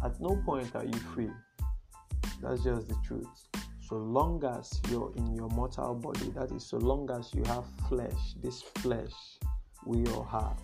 at 0.05 0.21
no 0.21 0.41
point 0.45 0.75
are 0.75 0.85
you 0.85 0.99
free. 1.15 1.31
That's 2.41 2.63
just 2.63 2.89
the 2.89 2.97
truth. 3.07 3.27
So 3.89 3.97
long 3.97 4.43
as 4.45 4.81
you're 4.91 5.13
in 5.17 5.35
your 5.35 5.49
mortal 5.51 5.95
body, 5.95 6.31
that 6.31 6.51
is, 6.51 6.67
so 6.67 6.77
long 6.77 7.09
as 7.11 7.33
you 7.33 7.45
have 7.45 7.65
flesh, 7.89 8.35
this 8.43 8.63
flesh 8.63 9.13
we 9.85 10.05
all 10.09 10.25
have, 10.25 10.59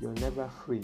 you're 0.00 0.14
never 0.14 0.48
free. 0.48 0.82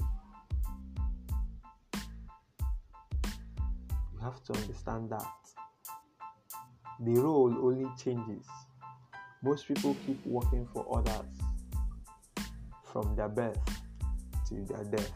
Have 4.22 4.42
to 4.44 4.52
understand 4.54 5.10
that. 5.10 5.26
The 7.00 7.20
role 7.20 7.54
only 7.60 7.88
changes. 8.02 8.46
Most 9.42 9.66
people 9.66 9.96
keep 10.06 10.24
working 10.24 10.68
for 10.72 10.86
others 10.96 11.26
from 12.92 13.16
their 13.16 13.28
birth 13.28 13.58
till 14.48 14.64
their 14.66 14.84
death. 14.84 15.12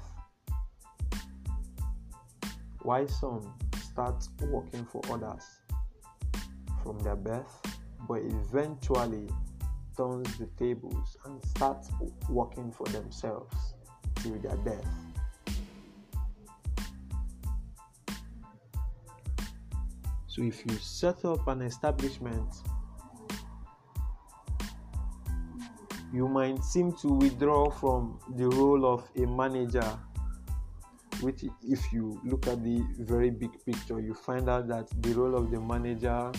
Why 2.82 3.06
some 3.06 3.54
start 3.92 4.26
working 4.42 4.84
for 4.86 5.00
others 5.10 5.44
from 6.82 6.98
their 7.00 7.16
birth, 7.16 7.62
but 8.08 8.22
eventually 8.22 9.28
turns 9.96 10.38
the 10.38 10.46
tables 10.58 11.16
and 11.24 11.42
starts 11.44 11.90
working 12.28 12.70
for 12.72 12.86
themselves 12.88 13.56
till 14.16 14.38
their 14.40 14.56
death. 14.56 15.05
So 20.36 20.42
if 20.42 20.66
you 20.66 20.76
set 20.76 21.24
up 21.24 21.48
an 21.48 21.62
establishment, 21.62 22.56
you 26.12 26.28
might 26.28 26.62
seem 26.62 26.92
to 26.98 27.08
withdraw 27.08 27.70
from 27.70 28.18
the 28.36 28.46
role 28.46 28.84
of 28.84 29.08
a 29.16 29.26
manager 29.26 29.98
which 31.22 31.44
if 31.66 31.90
you 31.90 32.20
look 32.22 32.46
at 32.48 32.62
the 32.62 32.84
very 32.98 33.30
big 33.30 33.50
picture 33.64 33.98
you 33.98 34.12
find 34.12 34.50
out 34.50 34.68
that 34.68 34.86
the 35.02 35.14
role 35.14 35.34
of 35.34 35.50
the 35.50 35.58
manager 35.58 36.30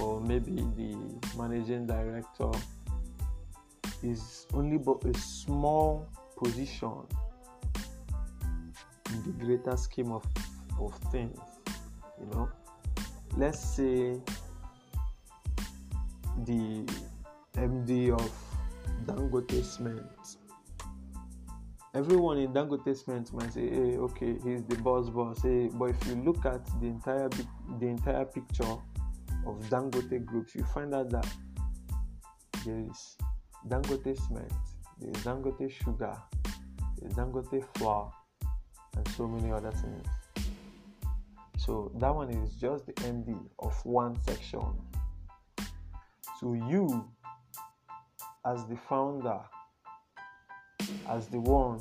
or 0.00 0.22
maybe 0.22 0.54
the 0.54 0.96
managing 1.36 1.86
director 1.86 2.50
is 4.02 4.46
only 4.54 4.78
but 4.78 5.04
a 5.04 5.12
small 5.18 6.08
position 6.42 6.94
in 9.12 9.22
the 9.24 9.44
greater 9.44 9.76
scheme 9.76 10.10
of, 10.10 10.24
of 10.80 10.94
things 11.12 11.38
you 12.20 12.26
know 12.32 12.48
let's 13.36 13.58
say 13.58 14.20
the 16.44 16.84
md 17.56 18.10
of 18.12 18.32
dangote 19.06 19.64
cement. 19.64 20.36
Everyone 21.94 22.38
in 22.38 22.52
dangote 22.52 22.96
cement 22.96 23.32
might 23.32 23.52
say 23.52 23.68
hey 23.68 23.96
okay 23.96 24.36
he's 24.44 24.64
the 24.64 24.76
boss 24.76 25.10
boss. 25.10 25.42
Hey 25.42 25.68
but 25.72 25.86
if 25.86 26.06
you 26.06 26.16
look 26.16 26.44
at 26.44 26.64
the 26.80 26.86
entire 26.86 27.28
the 27.28 27.86
entire 27.86 28.24
picture 28.24 28.76
of 29.46 29.60
dangote 29.70 30.24
groups 30.24 30.54
you 30.54 30.64
find 30.64 30.94
out 30.94 31.10
that 31.10 31.26
there 32.64 32.78
is 32.78 33.16
dangote 33.68 34.16
cement 34.26 34.52
there 35.00 35.10
is 35.10 35.16
dangote 35.24 35.70
sugar 35.70 36.16
there 36.98 37.08
is 37.08 37.14
dangote 37.14 37.64
flour 37.76 38.10
and 38.96 39.08
so 39.08 39.26
many 39.28 39.52
other 39.52 39.70
things 39.72 40.06
so 41.64 41.90
that 41.94 42.14
one 42.14 42.28
is 42.28 42.54
just 42.56 42.84
the 42.84 42.92
MD 42.94 43.38
of 43.58 43.74
one 43.86 44.20
section. 44.22 44.60
So 46.38 46.52
you, 46.52 47.08
as 48.44 48.66
the 48.66 48.76
founder, 48.76 49.40
as 51.08 51.28
the 51.28 51.40
one 51.40 51.80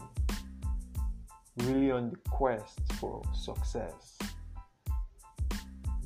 really 1.58 1.92
on 1.92 2.12
the 2.12 2.30
quest 2.30 2.80
for 2.94 3.22
success, 3.34 4.18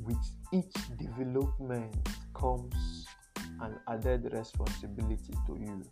with 0.03 0.17
each 0.51 0.73
development 0.97 1.95
comes 2.33 3.05
an 3.61 3.75
added 3.87 4.33
responsibility 4.33 5.33
to 5.45 5.55
you. 5.55 5.83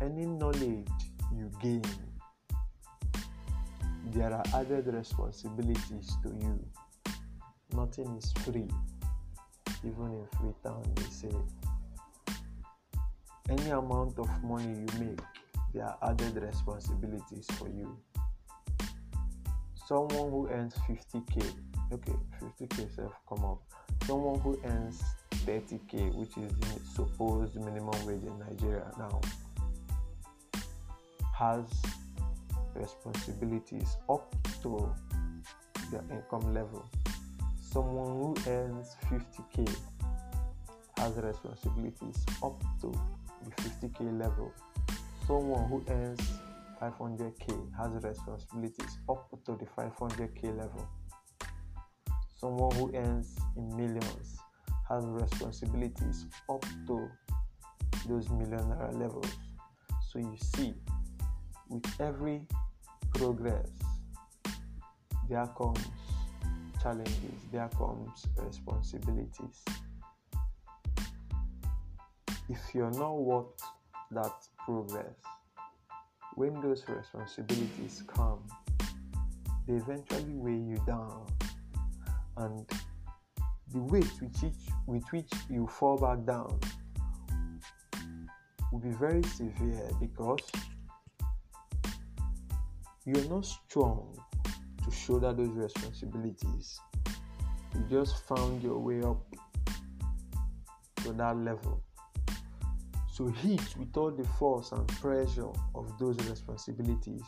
Any 0.00 0.26
knowledge 0.26 0.88
you 1.32 1.48
gain 1.60 1.84
there 4.06 4.32
are 4.32 4.44
added 4.54 4.86
responsibilities 4.92 6.16
to 6.22 6.28
you. 6.28 6.58
Nothing 7.74 8.16
is 8.16 8.32
free. 8.44 8.68
Even 9.84 10.12
in 10.12 10.26
Freetown, 10.38 10.82
they 10.94 11.02
say 11.04 11.34
any 13.48 13.70
amount 13.70 14.18
of 14.18 14.28
money 14.42 14.68
you 14.80 15.00
make, 15.00 15.20
there 15.74 15.84
are 15.84 15.98
added 16.10 16.36
responsibilities 16.42 17.46
for 17.58 17.68
you. 17.68 17.96
Someone 19.86 20.30
who 20.30 20.48
earns 20.48 20.74
50k, 20.88 21.52
okay, 21.92 22.12
50k 22.40 22.94
self 22.94 23.12
come 23.28 23.44
up. 23.44 23.62
Someone 24.06 24.38
who 24.40 24.58
earns 24.64 25.02
30k, 25.46 26.14
which 26.14 26.36
is 26.36 26.52
the 26.60 26.80
supposed 26.94 27.56
minimum 27.56 28.06
wage 28.06 28.22
in 28.22 28.38
Nigeria 28.38 28.90
now, 28.98 29.20
has 31.34 31.64
responsibilities 32.82 33.96
up 34.10 34.34
to 34.62 34.92
their 35.90 36.04
income 36.10 36.52
level. 36.52 36.84
Someone 37.60 38.12
who 38.18 38.50
earns 38.50 38.96
50k 39.08 39.74
has 40.98 41.14
responsibilities 41.16 42.26
up 42.42 42.60
to 42.80 42.92
the 43.44 43.50
50k 43.62 44.18
level. 44.18 44.52
Someone 45.26 45.68
who 45.68 45.84
earns 45.88 46.20
500k 46.80 47.76
has 47.78 48.02
responsibilities 48.02 48.98
up 49.08 49.30
to 49.46 49.52
the 49.52 49.66
500k 49.78 50.56
level. 50.58 50.88
Someone 52.36 52.74
who 52.74 52.92
earns 52.96 53.36
in 53.56 53.76
millions 53.76 54.36
has 54.88 55.04
responsibilities 55.06 56.26
up 56.50 56.64
to 56.86 57.08
those 58.08 58.28
millionaire 58.30 58.90
levels. 58.92 59.30
So 60.10 60.18
you 60.18 60.36
see, 60.36 60.74
with 61.68 61.86
every 62.00 62.42
progress, 63.14 63.68
there 65.28 65.46
comes 65.58 65.86
challenges, 66.82 67.40
there 67.52 67.68
comes 67.78 68.26
responsibilities. 68.36 69.64
If 72.48 72.74
you're 72.74 72.90
not 72.90 73.18
worth 73.18 73.62
that 74.10 74.32
progress, 74.64 75.14
when 76.34 76.60
those 76.60 76.84
responsibilities 76.88 78.02
come, 78.06 78.40
they 79.66 79.74
eventually 79.74 80.34
weigh 80.34 80.56
you 80.56 80.82
down, 80.86 81.26
and 82.38 82.66
the 83.72 83.78
weight 83.78 84.10
with 84.20 84.42
which, 84.42 84.54
with 84.86 85.04
which 85.12 85.30
you 85.48 85.66
fall 85.66 85.96
back 85.96 86.24
down 86.26 86.58
will 88.72 88.80
be 88.80 88.90
very 88.90 89.22
severe 89.22 89.88
because 90.00 90.40
you're 93.04 93.28
not 93.28 93.44
strong 93.44 94.16
to 94.84 94.90
shoulder 94.90 95.32
those 95.32 95.50
responsibilities. 95.50 96.78
You 97.74 97.84
just 97.90 98.24
found 98.24 98.62
your 98.62 98.78
way 98.78 99.02
up 99.02 99.20
to 100.96 101.12
that 101.14 101.36
level. 101.36 101.82
So, 103.12 103.26
hit 103.26 103.76
with 103.76 103.96
all 103.96 104.10
the 104.10 104.26
force 104.38 104.72
and 104.72 104.86
pressure 104.88 105.48
of 105.74 105.98
those 105.98 106.16
responsibilities, 106.28 107.22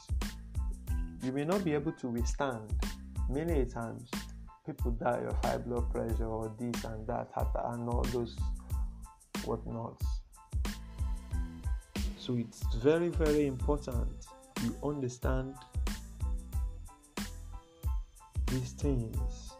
you 1.23 1.33
may 1.33 1.45
not 1.45 1.65
be 1.65 1.75
able 1.75 1.93
to 1.93 2.09
withstand. 2.09 2.73
Many 3.29 3.65
times, 3.67 4.11
people 4.65 4.93
die 4.93 5.23
of 5.27 5.45
high 5.45 5.59
blood 5.59 5.91
pressure 5.91 6.27
or 6.27 6.55
this 6.59 6.85
and 6.85 7.07
that, 7.09 7.31
and 7.37 7.89
all 7.89 8.03
those 8.13 8.37
whatnots. 9.45 10.07
So, 12.17 12.37
it's 12.37 12.63
very, 12.77 13.09
very 13.09 13.47
important 13.47 14.27
you 14.65 14.77
understand 14.83 15.55
these 18.47 18.73
things, 18.73 19.53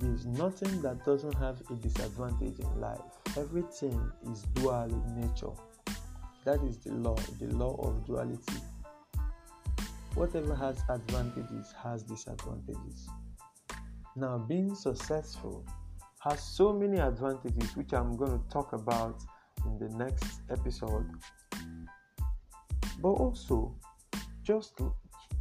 there's 0.00 0.26
nothing 0.26 0.80
that 0.82 1.04
doesn't 1.04 1.34
have 1.34 1.60
a 1.70 1.74
disadvantage 1.74 2.58
in 2.58 2.80
life. 2.80 3.00
Everything 3.36 4.10
is 4.30 4.42
dual 4.54 4.84
in 4.84 5.20
nature. 5.20 5.52
That 6.44 6.62
is 6.62 6.78
the 6.78 6.92
law, 6.92 7.16
the 7.38 7.54
law 7.54 7.76
of 7.86 8.06
duality. 8.06 8.60
Whatever 10.14 10.54
has 10.54 10.82
advantages 10.88 11.74
has 11.82 12.02
disadvantages. 12.02 13.08
Now, 14.16 14.38
being 14.38 14.74
successful 14.74 15.64
has 16.20 16.42
so 16.42 16.72
many 16.72 16.98
advantages, 16.98 17.76
which 17.76 17.92
I'm 17.92 18.16
going 18.16 18.32
to 18.32 18.48
talk 18.50 18.72
about 18.72 19.22
in 19.66 19.78
the 19.78 19.94
next 19.96 20.40
episode 20.50 21.06
But 23.00 23.10
also, 23.10 23.74
just 24.42 24.76
to, 24.78 24.92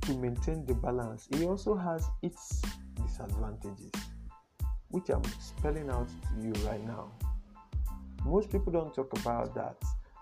to 0.01 0.17
maintain 0.17 0.65
the 0.65 0.73
balance, 0.73 1.27
it 1.31 1.43
also 1.43 1.75
has 1.75 2.05
its 2.21 2.61
disadvantages, 2.95 3.91
which 4.89 5.09
I'm 5.09 5.23
spelling 5.39 5.89
out 5.89 6.07
to 6.07 6.47
you 6.47 6.53
right 6.67 6.83
now. 6.85 7.11
Most 8.25 8.49
people 8.49 8.71
don't 8.71 8.93
talk 8.93 9.11
about 9.19 9.53
that. 9.55 9.75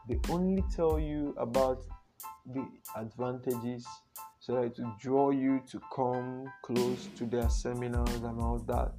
They 0.08 0.20
only 0.30 0.64
tell 0.76 1.00
you 1.00 1.36
about 1.38 1.84
the 2.54 2.66
advantages 2.96 3.86
so 4.40 4.56
that 4.56 4.76
to 4.78 4.96
draw 5.00 5.32
you 5.32 5.62
to 5.70 5.82
come 5.94 6.46
close 6.64 7.10
to 7.18 7.26
their 7.26 7.50
seminars 7.50 8.24
and 8.24 8.40
all 8.40 8.60
that. 8.60 8.94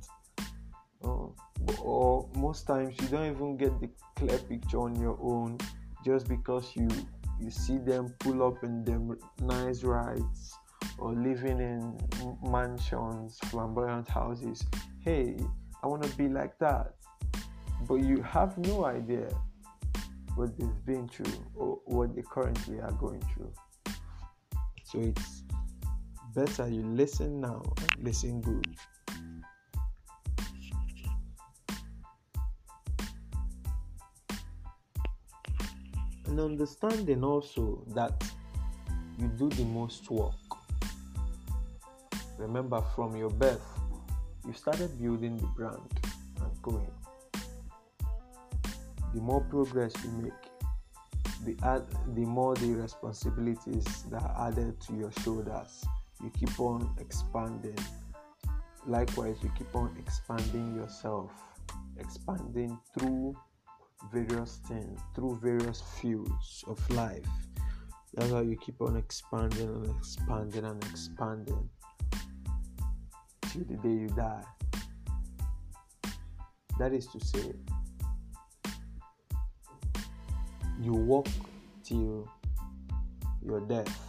Uh, 1.02 1.28
or 1.82 2.28
most 2.36 2.66
times 2.66 2.94
you 3.00 3.08
don't 3.08 3.34
even 3.34 3.56
get 3.56 3.80
the 3.80 3.88
clear 4.16 4.38
picture 4.38 4.80
on 4.80 4.94
your 5.00 5.18
own 5.22 5.56
just 6.04 6.28
because 6.28 6.76
you 6.76 6.88
you 7.40 7.50
see 7.50 7.78
them 7.78 8.14
pull 8.18 8.42
up 8.42 8.64
in 8.64 8.84
them 8.84 9.16
nice 9.40 9.82
rides 9.82 10.54
or 10.98 11.12
living 11.12 11.60
in 11.60 11.98
mansions, 12.42 13.38
flamboyant 13.46 14.08
houses. 14.08 14.64
Hey, 15.00 15.36
I 15.82 15.86
want 15.86 16.02
to 16.02 16.16
be 16.16 16.28
like 16.28 16.58
that. 16.58 16.94
But 17.86 17.96
you 17.96 18.22
have 18.22 18.58
no 18.58 18.84
idea 18.84 19.28
what 20.34 20.56
they've 20.58 20.84
been 20.84 21.08
through 21.08 21.44
or 21.54 21.78
what 21.84 22.14
they 22.14 22.22
currently 22.22 22.80
are 22.80 22.92
going 22.92 23.22
through. 23.34 23.52
So 24.84 25.00
it's 25.00 25.44
better 26.34 26.68
you 26.68 26.82
listen 26.82 27.40
now 27.40 27.62
listen 28.00 28.40
good. 28.40 28.66
And 36.28 36.38
understanding 36.38 37.24
also 37.24 37.82
that 37.94 38.22
you 39.18 39.28
do 39.28 39.48
the 39.48 39.64
most 39.64 40.10
work. 40.10 40.34
Remember, 42.38 42.82
from 42.94 43.16
your 43.16 43.30
birth, 43.30 43.66
you 44.46 44.52
started 44.52 45.00
building 45.00 45.36
the 45.38 45.46
brand 45.56 45.80
and 46.40 46.62
going. 46.62 46.90
The 49.14 49.20
more 49.20 49.40
progress 49.40 49.92
you 50.04 50.10
make, 50.22 50.32
the, 51.44 51.56
add, 51.66 51.84
the 52.14 52.26
more 52.26 52.54
the 52.56 52.74
responsibilities 52.74 54.04
that 54.10 54.22
are 54.22 54.48
added 54.48 54.80
to 54.82 54.94
your 54.94 55.10
shoulders. 55.24 55.84
You 56.22 56.30
keep 56.38 56.60
on 56.60 56.94
expanding. 57.00 57.78
Likewise, 58.86 59.36
you 59.42 59.50
keep 59.56 59.74
on 59.74 59.96
expanding 59.98 60.76
yourself, 60.76 61.30
expanding 61.98 62.78
through 62.94 63.34
various 64.12 64.60
things, 64.68 65.00
through 65.14 65.38
various 65.42 65.82
fields 66.00 66.64
of 66.66 66.90
life. 66.90 67.26
That's 68.14 68.30
how 68.30 68.40
you 68.40 68.56
keep 68.56 68.80
on 68.80 68.96
expanding 68.96 69.68
and 69.68 69.96
expanding 69.96 70.64
and 70.64 70.82
expanding 70.84 71.68
till 73.42 73.64
the 73.64 73.76
day 73.76 73.88
you 73.88 74.08
die. 74.08 74.42
That 76.78 76.92
is 76.92 77.06
to 77.08 77.20
say, 77.20 77.52
you 80.80 80.92
walk 80.92 81.28
till 81.82 82.28
your 83.42 83.60
death. 83.60 84.00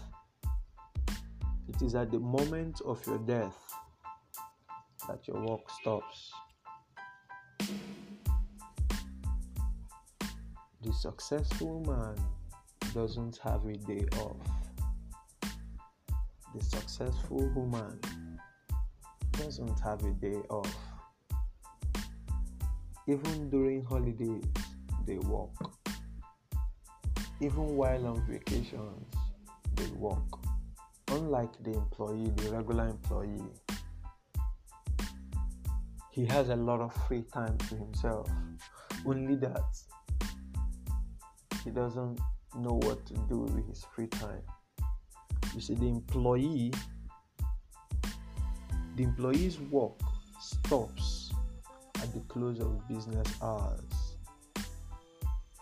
It 1.67 1.81
is 1.81 1.95
at 1.95 2.11
the 2.11 2.19
moment 2.19 2.81
of 2.85 3.05
your 3.07 3.19
death 3.19 3.57
that 5.07 5.27
your 5.27 5.41
walk 5.41 5.69
stops. 5.81 6.31
The 10.89 10.95
successful 10.95 11.83
man 11.85 12.15
doesn't 12.95 13.37
have 13.43 13.63
a 13.67 13.73
day 13.73 14.07
off. 14.17 14.37
The 16.55 16.63
successful 16.63 17.47
woman 17.53 17.99
doesn't 19.33 19.79
have 19.81 20.03
a 20.03 20.11
day 20.13 20.41
off. 20.49 20.75
Even 23.07 23.51
during 23.51 23.83
holidays, 23.85 24.43
they 25.05 25.19
work. 25.19 25.51
Even 27.39 27.75
while 27.77 28.07
on 28.07 28.25
vacations, 28.27 29.13
they 29.75 29.91
work. 29.91 30.39
Unlike 31.09 31.63
the 31.65 31.73
employee, 31.73 32.33
the 32.35 32.49
regular 32.49 32.87
employee, 32.87 33.43
he 36.09 36.25
has 36.25 36.49
a 36.49 36.55
lot 36.55 36.81
of 36.81 36.91
free 37.07 37.25
time 37.31 37.59
to 37.59 37.75
himself. 37.75 38.27
Only 39.05 39.35
that 39.35 39.61
he 41.63 41.71
doesn't 41.71 42.19
know 42.55 42.79
what 42.83 43.05
to 43.05 43.13
do 43.29 43.39
with 43.39 43.67
his 43.67 43.85
free 43.95 44.07
time. 44.07 44.41
You 45.53 45.61
see, 45.61 45.75
the 45.75 45.87
employee 45.87 46.71
the 48.95 49.05
employee's 49.05 49.57
work 49.71 49.93
stops 50.41 51.31
at 52.01 52.13
the 52.13 52.19
close 52.27 52.59
of 52.59 52.85
business 52.89 53.27
hours 53.41 54.17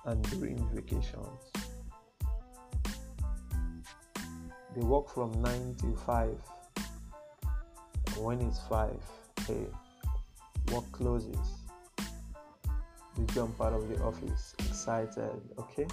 and 0.06 0.24
during 0.32 0.58
vacations. 0.74 1.52
They 4.76 4.82
work 4.82 5.14
from 5.14 5.40
9 5.42 5.76
to 5.82 5.96
5. 6.06 6.36
When 8.18 8.42
it's 8.42 8.60
5, 8.68 8.96
hey, 9.46 9.68
work 10.72 10.92
closes. 10.92 11.57
They 13.18 13.34
jump 13.34 13.60
out 13.60 13.74
of 13.74 13.90
the 13.90 14.02
office 14.04 14.54
excited, 14.60 15.42
okay? 15.58 15.88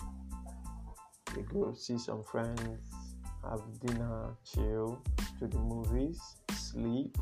They 1.35 1.43
go 1.43 1.73
see 1.73 1.99
some 1.99 2.23
friends, 2.23 2.81
have 3.49 3.63
dinner, 3.81 4.37
chill, 4.45 5.03
to 5.39 5.47
the 5.47 5.59
movies, 5.59 6.21
sleep, 6.53 7.17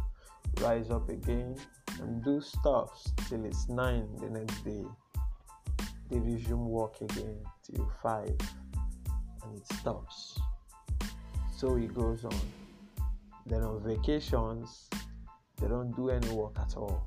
rise 0.60 0.90
up 0.90 1.08
again 1.08 1.56
and 2.00 2.22
do 2.24 2.40
stuff 2.40 3.00
till 3.28 3.44
it's 3.44 3.68
9 3.68 4.16
the 4.20 4.30
next 4.30 4.64
day. 4.64 4.84
They 6.10 6.18
resume 6.18 6.68
work 6.68 7.00
again 7.00 7.38
till 7.62 7.88
5 8.02 8.26
and 9.44 9.56
it 9.56 9.66
stops. 9.78 10.40
So 11.56 11.76
it 11.76 11.94
goes 11.94 12.24
on. 12.24 12.40
Then 13.46 13.62
on 13.62 13.80
vacations, 13.82 14.88
they 15.60 15.68
don't 15.68 15.94
do 15.94 16.10
any 16.10 16.28
work 16.30 16.58
at 16.58 16.76
all. 16.76 17.06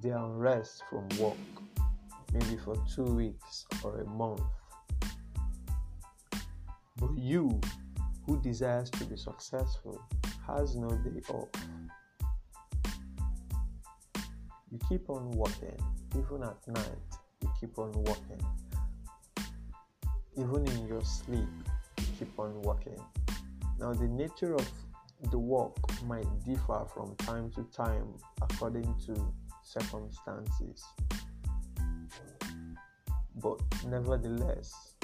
They 0.00 0.10
are 0.10 0.24
on 0.24 0.36
rest 0.36 0.84
from 0.88 1.08
work, 1.18 1.36
maybe 2.32 2.56
for 2.64 2.76
two 2.94 3.04
weeks 3.04 3.66
or 3.82 4.00
a 4.00 4.06
month. 4.06 4.42
But 6.96 7.16
you 7.16 7.60
who 8.26 8.40
desires 8.40 8.90
to 8.90 9.04
be 9.04 9.16
successful 9.16 10.00
has 10.46 10.76
no 10.76 10.88
day 10.88 11.20
off. 11.30 11.48
You 14.70 14.78
keep 14.88 15.08
on 15.08 15.30
working, 15.30 15.76
even 16.12 16.42
at 16.42 16.68
night, 16.68 16.98
you 17.40 17.50
keep 17.58 17.78
on 17.78 17.90
working. 18.04 18.42
Even 20.36 20.68
in 20.68 20.86
your 20.86 21.02
sleep, 21.02 21.48
you 21.98 22.06
keep 22.18 22.38
on 22.38 22.60
working. 22.62 23.00
Now, 23.80 23.94
the 23.94 24.06
nature 24.08 24.54
of 24.54 24.68
the 25.30 25.38
work 25.38 25.76
might 26.04 26.26
differ 26.44 26.84
from 26.94 27.16
time 27.16 27.50
to 27.52 27.62
time 27.72 28.14
according 28.42 28.94
to 29.06 29.34
circumstances, 29.72 30.84
but 33.36 33.60
nevertheless, 33.86 34.94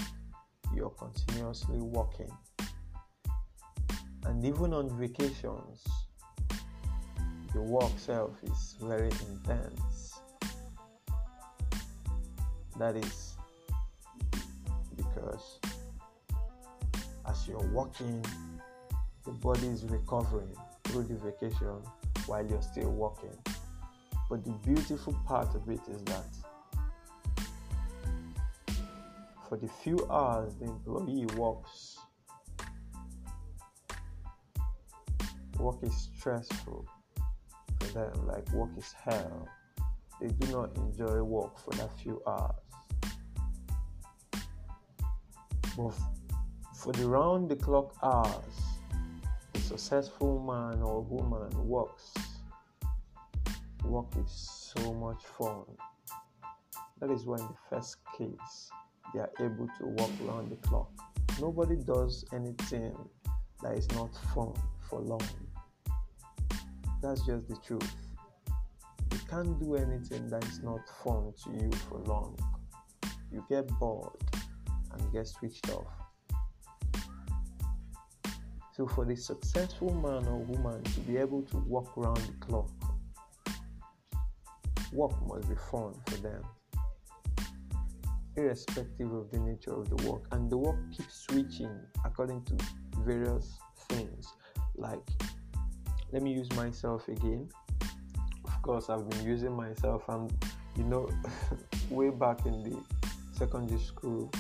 you're 0.75 0.91
continuously 0.91 1.79
working 1.79 2.31
and 4.25 4.45
even 4.45 4.73
on 4.73 4.89
vacations 4.99 5.85
the 7.53 7.61
work 7.61 7.93
self 7.97 8.33
is 8.43 8.77
very 8.81 9.11
intense. 9.31 10.21
That 12.79 12.97
is 12.97 13.37
because 14.97 15.61
as 17.29 17.47
you're 17.47 17.67
working 17.69 18.25
the 19.25 19.31
body 19.31 19.69
is 19.69 19.85
recovering 19.85 20.51
through 20.85 21.05
the 21.05 21.15
vacation 21.15 21.79
while 22.27 22.45
you're 22.45 22.61
still 22.61 22.91
working 22.91 23.39
but 24.35 24.45
the 24.45 24.69
beautiful 24.69 25.13
part 25.25 25.55
of 25.55 25.69
it 25.69 25.79
is 25.89 26.03
that 26.07 26.25
for 29.49 29.57
the 29.57 29.69
few 29.69 30.05
hours 30.11 30.53
the 30.57 30.65
employee 30.65 31.25
works 31.37 31.99
work 35.61 35.77
is 35.83 36.11
stressful 36.19 36.85
for 37.79 37.87
them, 37.93 38.27
like 38.27 38.53
work 38.53 38.71
is 38.77 38.93
hell. 39.05 39.49
They 40.21 40.27
do 40.27 40.51
not 40.51 40.77
enjoy 40.79 41.23
work 41.23 41.57
for 41.57 41.71
that 41.77 41.97
few 42.03 42.21
hours. 42.27 42.57
But 45.77 45.95
for 46.75 46.93
the 46.93 47.07
round 47.07 47.51
the 47.51 47.55
clock 47.55 47.95
hours, 48.03 48.57
a 49.55 49.59
successful 49.61 50.41
man 50.41 50.83
or 50.83 51.03
woman 51.03 51.69
works. 51.69 52.13
Work 53.85 54.17
is 54.17 54.73
so 54.75 54.93
much 54.95 55.23
fun. 55.39 55.65
That 57.01 57.11
is 57.11 57.27
when 57.27 57.39
the 57.39 57.55
first 57.71 57.99
case 58.17 58.71
they 59.13 59.21
are 59.21 59.31
able 59.41 59.69
to 59.79 59.87
work 59.87 60.11
around 60.27 60.51
the 60.51 60.57
clock. 60.57 60.91
Nobody 61.41 61.77
does 61.77 62.25
anything 62.33 62.97
that 63.63 63.77
is 63.77 63.89
not 63.93 64.15
fun 64.35 64.53
for 64.89 65.01
long. 65.01 65.23
That's 67.03 67.25
just 67.27 67.49
the 67.49 67.57
truth. 67.57 67.95
You 69.13 69.19
can't 69.29 69.59
do 69.61 69.77
anything 69.77 70.29
that 70.31 70.45
is 70.45 70.63
not 70.63 70.81
fun 71.05 71.33
to 71.45 71.51
you 71.51 71.71
for 71.89 71.99
long. 72.01 72.37
You 73.31 73.45
get 73.49 73.69
bored 73.79 74.17
and 74.93 75.13
get 75.13 75.29
switched 75.29 75.71
off. 75.71 75.87
So, 78.73 78.87
for 78.89 79.05
the 79.05 79.15
successful 79.15 79.95
man 79.95 80.27
or 80.27 80.39
woman 80.39 80.83
to 80.83 81.01
be 81.01 81.17
able 81.17 81.43
to 81.43 81.59
walk 81.59 81.97
around 81.97 82.17
the 82.17 82.33
clock, 82.41 82.71
work 84.95 85.13
must 85.27 85.49
be 85.49 85.57
fun 85.71 85.95
for 86.07 86.17
them, 86.17 86.43
irrespective 88.37 89.13
of 89.13 89.31
the 89.31 89.39
nature 89.39 89.75
of 89.75 89.89
the 89.91 90.11
work. 90.11 90.23
And 90.33 90.51
the 90.51 90.57
work 90.57 90.77
keeps 90.93 91.27
switching 91.29 91.81
according 92.05 92.45
to 92.45 92.57
various 93.01 93.59
things. 93.89 94.33
Like, 94.77 95.07
let 96.13 96.23
me 96.23 96.33
use 96.33 96.51
myself 96.53 97.09
again. 97.09 97.49
Of 98.45 98.63
course, 98.63 98.89
I've 98.89 99.09
been 99.09 99.25
using 99.25 99.53
myself, 99.53 100.05
and 100.09 100.33
you 100.77 100.85
know, 100.85 101.09
way 101.91 102.11
back 102.11 102.47
in 102.47 102.63
the 102.63 102.83
secondary 103.33 103.81
school, 103.81 104.31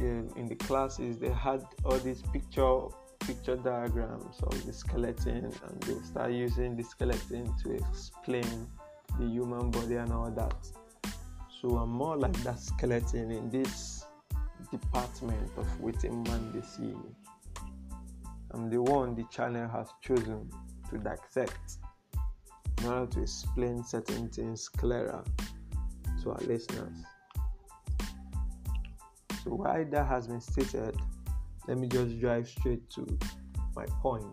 in, 0.00 0.30
in 0.36 0.46
the 0.46 0.54
classes 0.54 1.18
they 1.18 1.28
had 1.28 1.64
all 1.84 1.98
these 1.98 2.22
picture 2.32 2.86
picture 3.30 3.54
diagrams 3.54 4.40
of 4.42 4.66
the 4.66 4.72
skeleton 4.72 5.44
and 5.44 5.82
they 5.82 5.94
start 6.02 6.32
using 6.32 6.76
the 6.76 6.82
skeleton 6.82 7.54
to 7.62 7.70
explain 7.76 8.66
the 9.20 9.24
human 9.24 9.70
body 9.70 9.94
and 9.94 10.12
all 10.12 10.32
that. 10.32 10.56
So 11.60 11.76
i'm 11.76 11.90
more 11.90 12.16
like 12.16 12.36
that 12.42 12.58
skeleton 12.58 13.30
in 13.30 13.48
this 13.48 14.04
department 14.72 15.48
of 15.56 15.66
wetin 15.80 16.26
man 16.26 16.50
dey 16.52 16.62
see 16.62 16.92
i'm 18.52 18.68
the 18.68 18.82
one 18.82 19.14
the 19.14 19.24
channel 19.30 19.68
has 19.68 19.88
chosen 20.02 20.50
to 20.90 20.98
dissect 20.98 21.76
in 22.80 22.86
order 22.86 23.06
to 23.12 23.22
explain 23.22 23.84
certain 23.84 24.28
things 24.30 24.68
clearer 24.68 25.22
to 26.24 26.30
our 26.30 26.40
listeners. 26.48 26.98
So, 29.44 29.54
why 29.54 29.84
that 29.84 30.06
has 30.06 30.26
been 30.26 30.40
stated, 30.40 30.96
let 31.66 31.78
me 31.78 31.88
just 31.88 32.18
drive 32.20 32.48
straight 32.48 32.88
to 32.90 33.06
my 33.76 33.84
point. 34.02 34.24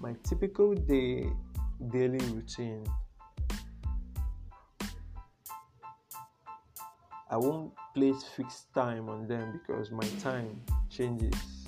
My 0.00 0.14
typical 0.22 0.74
day 0.74 1.28
daily 1.90 2.24
routine. 2.32 2.84
I 7.28 7.36
won't 7.36 7.72
place 7.94 8.22
fixed 8.36 8.72
time 8.72 9.08
on 9.08 9.26
them 9.26 9.52
because 9.52 9.90
my 9.90 10.06
time 10.22 10.62
changes, 10.88 11.66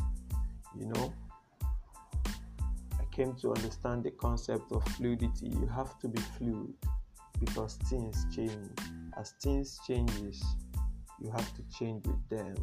you 0.79 0.87
know. 0.87 1.13
I 1.55 3.05
came 3.11 3.35
to 3.43 3.53
understand 3.53 4.05
the 4.05 4.13
concept 4.13 4.71
of 4.71 4.85
fluidity. 4.85 5.49
You 5.49 5.67
have 5.75 5.99
to 5.99 6.09
be 6.09 6.21
fluid 6.39 6.75
because 7.41 7.75
things 7.91 8.25
change 8.35 8.71
as 9.19 9.33
things 9.43 9.81
changes 9.87 10.43
you 11.21 11.31
have 11.31 11.55
to 11.55 11.63
change 11.77 12.07
with 12.07 12.29
them. 12.29 12.55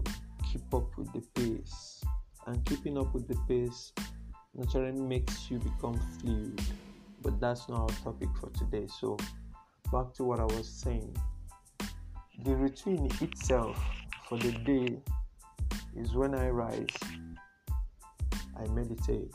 Keep 0.52 0.74
up 0.74 0.98
with 0.98 1.12
the 1.14 1.22
pace. 1.34 2.04
And 2.48 2.64
keeping 2.66 2.98
up 2.98 3.14
with 3.14 3.28
the 3.28 3.36
pace 3.48 3.92
naturally 4.54 5.00
makes 5.00 5.50
you 5.50 5.60
become 5.60 6.00
fluid. 6.20 6.62
But 7.22 7.40
that's 7.40 7.68
not 7.70 7.80
our 7.80 7.98
topic 8.04 8.30
for 8.40 8.50
today. 8.52 8.88
So 9.00 9.18
back 9.92 10.14
to 10.16 10.24
what 10.24 10.40
i 10.40 10.46
was 10.46 10.68
saying. 10.68 11.16
The 12.44 12.56
routine 12.56 13.10
itself 13.22 13.80
for 14.28 14.38
the 14.38 14.52
day 14.52 15.00
is 15.96 16.14
when 16.14 16.36
i 16.36 16.50
rise 16.50 16.88
i 18.58 18.68
meditate. 18.70 19.34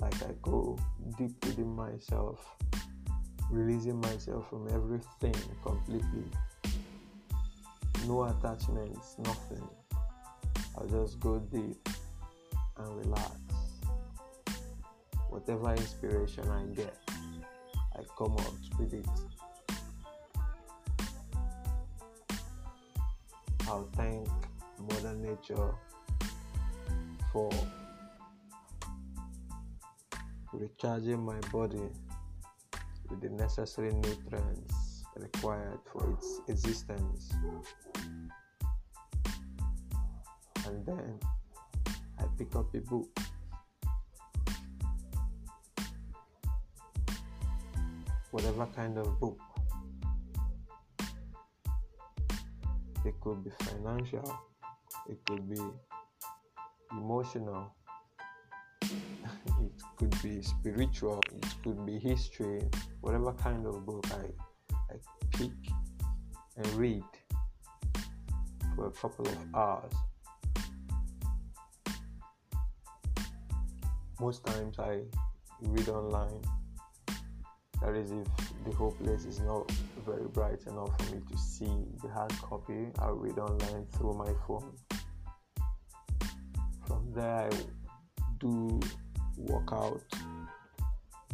Like 0.00 0.22
i 0.22 0.32
go 0.42 0.78
deep 1.16 1.44
within 1.44 1.74
myself 1.74 2.56
releasing 3.50 4.00
myself 4.00 4.48
from 4.48 4.68
everything 4.68 5.34
completely. 5.62 6.24
No 8.06 8.24
attachments, 8.24 9.16
nothing. 9.18 9.66
I'll 10.76 10.86
just 10.86 11.18
go 11.20 11.38
deep 11.38 11.88
and 12.76 12.96
relax. 12.98 13.30
Whatever 15.30 15.70
inspiration 15.70 16.46
I 16.50 16.64
get, 16.74 16.94
I 17.96 18.02
come 18.18 18.32
out 18.32 18.78
with 18.78 18.92
it. 18.92 19.06
I'll 23.66 23.88
thank 23.96 24.28
Mother 24.80 25.14
Nature 25.14 25.74
for 27.32 27.50
recharging 30.52 31.24
my 31.24 31.38
body 31.50 31.88
with 33.08 33.20
the 33.22 33.30
necessary 33.30 33.92
nutrients 33.92 34.83
required 35.16 35.80
for 35.90 36.10
its 36.12 36.40
existence. 36.48 37.32
And 40.66 40.86
then 40.86 41.18
I 42.18 42.24
pick 42.38 42.54
up 42.56 42.74
a 42.74 42.80
book. 42.80 43.08
Whatever 48.30 48.66
kind 48.74 48.98
of 48.98 49.20
book. 49.20 49.38
It 53.04 53.14
could 53.20 53.44
be 53.44 53.50
financial, 53.60 54.38
it 55.10 55.18
could 55.26 55.48
be 55.48 55.60
emotional, 56.90 57.74
it 58.82 59.82
could 59.96 60.22
be 60.22 60.42
spiritual, 60.42 61.20
it 61.36 61.54
could 61.62 61.84
be 61.84 61.98
history, 61.98 62.62
whatever 63.02 63.32
kind 63.34 63.66
of 63.66 63.84
book 63.84 64.06
I, 64.12 64.30
I 64.94 65.36
pick 65.36 65.50
and 66.56 66.66
read 66.74 67.04
for 68.76 68.86
a 68.86 68.90
couple 68.90 69.26
of 69.26 69.54
hours. 69.54 69.92
Most 74.20 74.46
times 74.46 74.78
I 74.78 75.00
read 75.60 75.88
online. 75.88 76.42
That 77.82 77.96
is, 77.96 78.12
if 78.12 78.26
the 78.64 78.72
whole 78.76 78.92
place 78.92 79.24
is 79.24 79.40
not 79.40 79.70
very 80.06 80.28
bright 80.28 80.62
enough 80.66 80.96
for 80.98 81.14
me 81.14 81.22
to 81.28 81.38
see 81.38 81.84
the 82.02 82.08
hard 82.08 82.32
copy, 82.40 82.86
I'll 82.98 83.14
read 83.14 83.38
online 83.38 83.86
through 83.92 84.14
my 84.14 84.32
phone. 84.46 84.72
From 86.86 87.12
there, 87.12 87.50
I 87.50 88.24
do 88.38 88.80
workout 89.36 90.02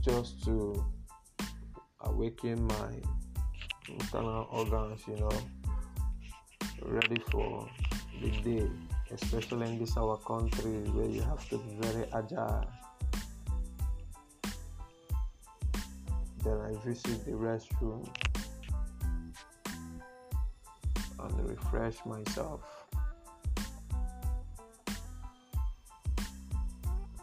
just 0.00 0.42
to 0.44 0.82
awaken 2.00 2.66
my 2.66 3.19
internal 3.98 4.46
organs, 4.50 5.00
you 5.06 5.16
know, 5.16 5.30
ready 6.82 7.20
for 7.30 7.68
the 8.20 8.30
day, 8.42 8.70
especially 9.10 9.68
in 9.68 9.78
this 9.78 9.96
our 9.96 10.16
country 10.18 10.72
where 10.92 11.08
you 11.08 11.22
have 11.22 11.48
to 11.48 11.58
be 11.58 11.74
very 11.80 12.06
agile. 12.12 12.66
Then 16.44 16.58
I 16.60 16.84
visit 16.84 17.24
the 17.24 17.32
restroom 17.32 18.08
and 21.18 21.48
refresh 21.48 22.04
myself. 22.06 22.62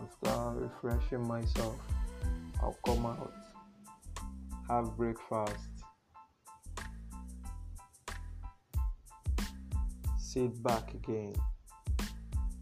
After 0.01 0.60
refreshing 0.60 1.27
myself, 1.27 1.75
I'll 2.62 2.77
come 2.86 3.06
out 3.06 3.34
have 4.69 4.97
breakfast, 4.97 5.56
sit 10.38 10.62
back 10.62 10.93
again 10.93 11.34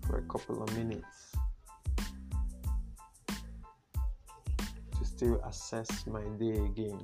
for 0.08 0.20
a 0.20 0.22
couple 0.32 0.64
of 0.64 0.78
minutes 0.78 1.34
to 4.98 5.04
still 5.04 5.42
assess 5.44 6.08
my 6.08 6.24
day 6.40 6.56
again 6.72 6.98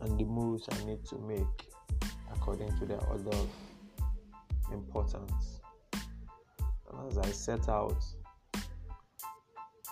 and 0.00 0.20
the 0.20 0.24
moves 0.24 0.68
I 0.70 0.84
need 0.84 1.02
to 1.06 1.16
make 1.20 1.72
according 2.30 2.78
to 2.78 2.84
their 2.84 3.00
order 3.04 3.30
of 3.30 3.48
importance. 4.70 5.62
And 6.92 7.10
as 7.10 7.16
I 7.16 7.30
set 7.30 7.66
out, 7.70 8.04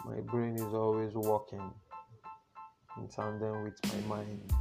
my 0.04 0.20
brain 0.20 0.56
is 0.56 0.74
always 0.74 1.14
working 1.14 1.72
in 2.98 3.08
tandem 3.08 3.64
with 3.64 3.78
my 3.86 4.16
mind 4.16 4.52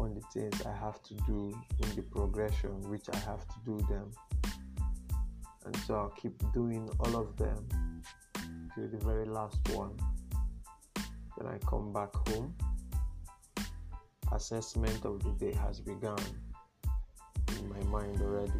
on 0.00 0.14
the 0.14 0.20
things 0.32 0.62
I 0.62 0.74
have 0.76 1.02
to 1.02 1.14
do 1.26 1.54
in 1.82 1.96
the 1.96 2.02
progression, 2.02 2.80
which 2.90 3.06
I 3.12 3.16
have 3.18 3.46
to 3.48 3.54
do 3.64 3.78
them. 3.88 4.10
And 5.64 5.76
so 5.86 5.94
I'll 5.94 6.10
keep 6.10 6.42
doing 6.52 6.88
all 7.00 7.16
of 7.16 7.36
them 7.36 7.66
till 8.74 8.88
the 8.88 9.04
very 9.04 9.26
last 9.26 9.58
one. 9.70 9.96
Then 11.38 11.46
I 11.46 11.58
come 11.66 11.92
back 11.92 12.14
home 12.28 12.54
assessment 14.34 15.04
of 15.04 15.22
the 15.22 15.30
day 15.32 15.52
has 15.52 15.80
begun 15.80 16.18
in 17.58 17.68
my 17.68 17.82
mind 17.84 18.20
already. 18.22 18.52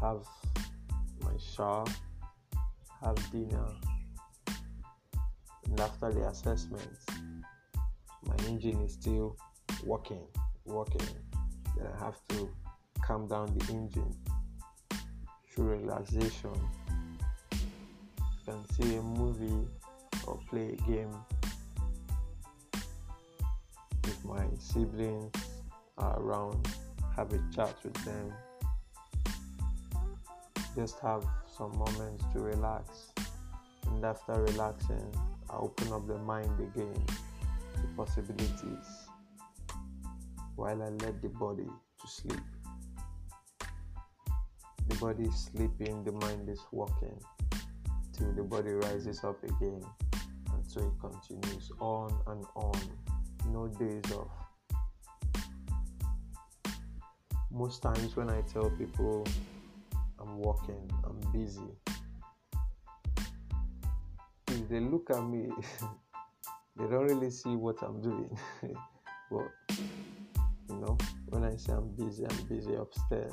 Have 0.00 0.26
my 1.20 1.32
shower, 1.38 1.84
have 3.02 3.30
dinner, 3.30 3.66
and 5.66 5.80
after 5.80 6.12
the 6.12 6.26
assessment, 6.28 6.88
my 8.26 8.34
engine 8.46 8.80
is 8.82 8.94
still 8.94 9.36
working, 9.84 10.26
working. 10.64 11.06
Then 11.76 11.86
I 11.94 12.04
have 12.04 12.16
to 12.28 12.48
calm 13.02 13.28
down 13.28 13.56
the 13.56 13.72
engine 13.72 14.14
through 15.50 15.66
relaxation. 15.66 16.52
You 17.52 17.58
can 18.44 18.68
see 18.70 18.96
a 18.96 19.02
movie 19.02 19.66
or 20.26 20.38
play 20.50 20.72
a 20.72 20.90
game 20.90 21.14
if 24.04 24.24
my 24.24 24.44
siblings 24.58 25.32
around, 25.98 26.68
have 27.16 27.32
a 27.32 27.40
chat 27.54 27.74
with 27.82 27.94
them, 28.04 28.32
just 30.74 30.98
have 31.00 31.24
some 31.56 31.76
moments 31.76 32.24
to 32.32 32.40
relax. 32.40 33.12
And 33.86 34.04
after 34.04 34.42
relaxing, 34.42 35.12
I 35.50 35.56
open 35.56 35.92
up 35.92 36.06
the 36.06 36.18
mind 36.18 36.60
again 36.60 37.04
to 37.80 37.88
possibilities 37.96 39.08
while 40.56 40.82
I 40.82 40.88
let 41.04 41.22
the 41.22 41.28
body 41.28 41.64
to 42.00 42.06
sleep. 42.06 42.40
The 44.88 44.96
body 44.96 45.24
is 45.24 45.50
sleeping, 45.52 46.04
the 46.04 46.12
mind 46.12 46.48
is 46.48 46.60
working 46.72 47.18
till 48.12 48.32
the 48.32 48.42
body 48.42 48.72
rises 48.72 49.22
up 49.22 49.42
again. 49.44 49.82
And 50.52 50.66
so 50.66 50.80
it 50.80 51.00
continues 51.00 51.70
on 51.78 52.12
and 52.26 52.44
on, 52.56 52.80
no 53.52 53.68
days 53.68 54.12
off. 54.12 54.30
Most 57.50 57.82
times 57.82 58.16
when 58.16 58.28
I 58.30 58.40
tell 58.52 58.70
people 58.70 59.24
I'm 60.20 60.38
working, 60.38 60.90
I'm 61.04 61.20
busy, 61.32 61.70
if 64.48 64.68
they 64.68 64.80
look 64.80 65.10
at 65.10 65.22
me, 65.22 65.48
they 66.78 66.86
don't 66.86 67.08
really 67.08 67.30
see 67.30 67.56
what 67.56 67.82
I'm 67.82 68.00
doing. 68.00 68.38
but 69.30 69.50
you 70.68 70.76
know, 70.76 70.96
when 71.26 71.44
I 71.44 71.56
say 71.56 71.72
I'm 71.72 71.88
busy, 71.96 72.24
I'm 72.24 72.42
busy 72.46 72.74
upstairs. 72.74 73.32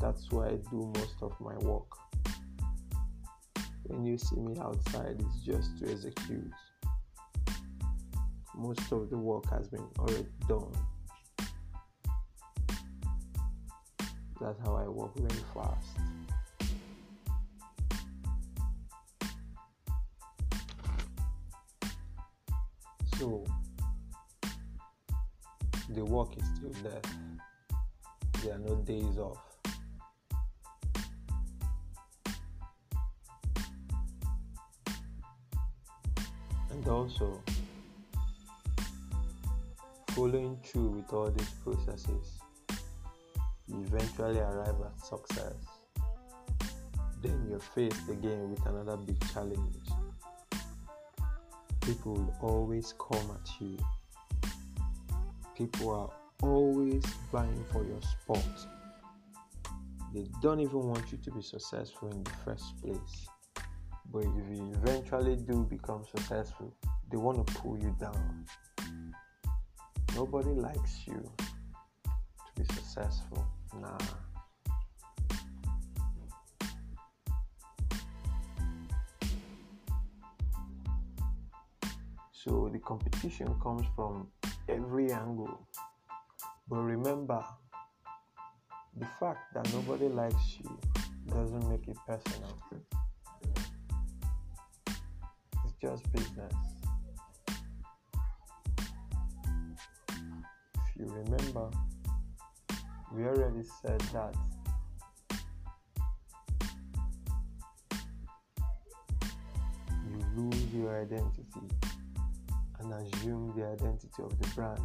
That's 0.00 0.30
where 0.32 0.48
I 0.48 0.56
do 0.70 0.92
most 0.96 1.22
of 1.22 1.32
my 1.40 1.56
work. 1.58 1.86
When 3.84 4.04
you 4.04 4.18
see 4.18 4.36
me 4.36 4.56
outside, 4.60 5.20
it's 5.20 5.44
just 5.44 5.78
to 5.78 5.90
execute. 5.92 6.50
Most 8.56 8.90
of 8.90 9.10
the 9.10 9.16
work 9.16 9.48
has 9.50 9.68
been 9.68 9.86
already 9.98 10.26
done. 10.48 10.72
That's 14.40 14.58
how 14.64 14.74
I 14.74 14.88
work 14.88 15.12
very 15.16 15.42
fast. 15.54 15.98
So 23.22 23.44
the 25.90 26.04
work 26.04 26.36
is 26.36 26.44
still 26.56 26.74
there. 26.82 27.00
There 28.42 28.54
are 28.54 28.58
no 28.58 28.74
days 28.74 29.16
off. 29.16 29.38
And 36.72 36.88
also, 36.88 37.40
following 40.08 40.58
through 40.64 40.88
with 40.88 41.12
all 41.12 41.30
these 41.30 41.50
processes, 41.62 42.40
you 43.68 43.84
eventually 43.86 44.40
arrive 44.40 44.74
at 44.84 45.06
success. 45.06 45.54
Then 47.22 47.46
you're 47.48 47.60
faced 47.60 48.08
again 48.08 48.50
with 48.50 48.66
another 48.66 48.96
big 48.96 49.20
challenge. 49.32 49.76
People 51.82 52.14
will 52.14 52.36
always 52.40 52.94
come 52.98 53.30
at 53.34 53.60
you 53.60 53.76
people 55.54 55.90
are 55.90 56.10
always 56.42 57.04
vying 57.30 57.64
for 57.70 57.84
your 57.84 58.00
spot. 58.00 58.44
They 60.14 60.26
don't 60.40 60.60
even 60.60 60.88
want 60.88 61.12
you 61.12 61.18
to 61.18 61.30
be 61.30 61.42
successful 61.42 62.10
in 62.10 62.22
the 62.24 62.30
first 62.44 62.76
place. 62.82 63.28
But 64.12 64.24
if 64.24 64.34
you 64.50 64.72
eventually 64.82 65.36
do 65.36 65.64
become 65.64 66.04
successful, 66.16 66.74
they 67.10 67.16
want 67.16 67.46
to 67.46 67.54
pull 67.54 67.78
you 67.78 67.94
down. 67.98 68.44
Nobody 70.14 70.50
likes 70.50 71.06
you 71.06 71.30
to 72.04 72.60
be 72.60 72.64
successful. 72.74 73.46
Nah. 73.80 73.98
So 82.44 82.68
the 82.72 82.80
competition 82.80 83.54
comes 83.62 83.86
from 83.94 84.26
every 84.68 85.12
angle. 85.12 85.64
But 86.68 86.78
remember, 86.78 87.44
the 88.96 89.06
fact 89.20 89.54
that 89.54 89.72
nobody 89.72 90.08
likes 90.08 90.58
you 90.58 90.76
doesn't 91.28 91.68
make 91.68 91.86
it 91.86 91.96
personal. 92.04 92.58
It's 94.88 95.74
just 95.80 96.12
business. 96.12 96.52
If 100.74 100.96
you 100.96 101.06
remember, 101.06 101.70
we 103.14 103.24
already 103.24 103.62
said 103.82 104.00
that 104.12 104.34
you 110.10 110.26
lose 110.34 110.74
your 110.74 111.02
identity 111.02 111.91
and 112.82 112.92
assume 112.94 113.52
the 113.56 113.64
identity 113.66 114.22
of 114.22 114.38
the 114.40 114.48
brand. 114.48 114.80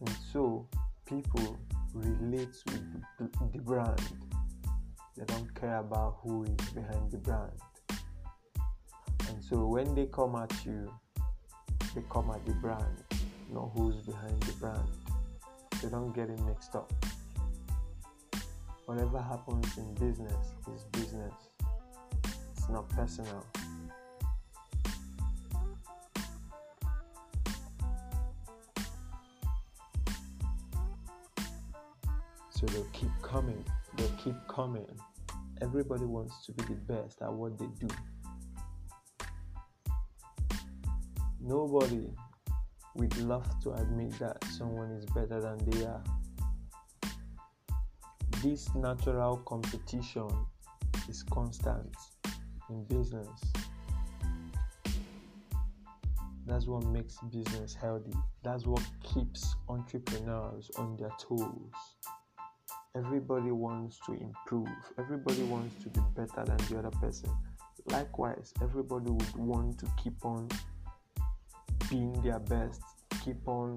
And 0.00 0.16
so 0.32 0.66
people 1.06 1.58
relate 1.92 2.56
with 2.66 3.52
the 3.52 3.58
brand. 3.58 4.00
They 5.16 5.24
don't 5.24 5.54
care 5.54 5.78
about 5.78 6.18
who 6.22 6.44
is 6.44 6.70
behind 6.70 7.10
the 7.10 7.18
brand. 7.18 7.52
And 9.28 9.42
so 9.42 9.66
when 9.66 9.94
they 9.94 10.06
come 10.06 10.36
at 10.36 10.52
you, 10.64 10.92
they 11.94 12.02
come 12.10 12.30
at 12.30 12.44
the 12.44 12.52
brand, 12.54 13.04
not 13.52 13.70
who's 13.74 13.96
behind 13.96 14.40
the 14.42 14.52
brand. 14.54 14.88
They 15.82 15.88
don't 15.88 16.12
get 16.14 16.30
it 16.30 16.40
mixed 16.40 16.74
up. 16.74 16.92
Whatever 18.86 19.20
happens 19.20 19.78
in 19.78 19.94
business 19.94 20.54
is 20.74 20.84
business. 20.92 21.32
It's 22.52 22.68
not 22.68 22.88
personal. 22.90 23.46
So 32.54 32.66
they'll 32.66 32.84
keep 32.92 33.10
coming, 33.20 33.64
they'll 33.96 34.08
keep 34.22 34.36
coming. 34.48 34.86
Everybody 35.60 36.04
wants 36.04 36.46
to 36.46 36.52
be 36.52 36.62
the 36.64 36.74
best 36.74 37.20
at 37.20 37.32
what 37.32 37.58
they 37.58 37.66
do. 37.80 37.88
Nobody 41.40 42.10
would 42.94 43.16
love 43.18 43.44
to 43.64 43.72
admit 43.72 44.16
that 44.20 44.42
someone 44.44 44.92
is 44.92 45.04
better 45.06 45.40
than 45.40 45.58
they 45.68 45.84
are. 45.84 46.02
This 48.40 48.72
natural 48.76 49.38
competition 49.38 50.28
is 51.08 51.24
constant 51.24 51.96
in 52.70 52.84
business. 52.84 53.40
That's 56.46 56.66
what 56.66 56.84
makes 56.84 57.18
business 57.32 57.74
healthy. 57.74 58.12
That's 58.44 58.64
what 58.64 58.82
keeps 59.02 59.56
entrepreneurs 59.68 60.70
on 60.76 60.96
their 60.96 61.10
toes 61.18 61.72
everybody 62.96 63.50
wants 63.50 63.98
to 64.06 64.12
improve. 64.12 64.68
Everybody 64.98 65.42
wants 65.44 65.82
to 65.82 65.90
be 65.90 66.00
better 66.14 66.44
than 66.44 66.56
the 66.68 66.78
other 66.78 66.90
person. 66.90 67.30
Likewise 67.86 68.52
everybody 68.62 69.10
would 69.10 69.36
want 69.36 69.78
to 69.78 69.86
keep 70.02 70.24
on 70.24 70.48
being 71.90 72.12
their 72.22 72.38
best 72.38 72.80
keep 73.24 73.46
on 73.48 73.76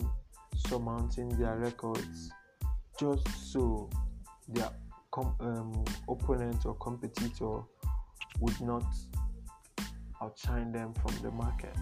surmounting 0.55 1.30
their 1.38 1.57
records 1.57 2.32
just 2.99 3.28
so 3.51 3.89
their 4.49 4.70
com- 5.11 5.36
um, 5.39 5.86
opponent 6.09 6.65
or 6.65 6.76
competitor 6.76 7.61
would 8.39 8.59
not 8.61 8.84
outshine 10.22 10.72
them 10.72 10.93
from 10.95 11.13
the 11.22 11.32
market. 11.32 11.76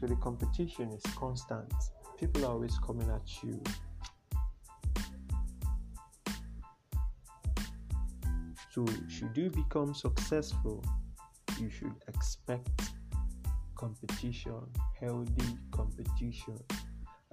So 0.00 0.06
the 0.06 0.16
competition 0.16 0.90
is 0.90 1.02
constant. 1.14 1.72
People 2.18 2.44
are 2.44 2.52
always 2.52 2.78
coming 2.78 3.10
at 3.10 3.42
you 3.42 3.62
So, 8.72 8.86
should 9.06 9.36
you 9.36 9.50
become 9.50 9.94
successful, 9.94 10.82
you 11.60 11.68
should 11.68 11.94
expect 12.08 12.70
competition, 13.74 14.62
healthy 14.98 15.58
competition. 15.70 16.58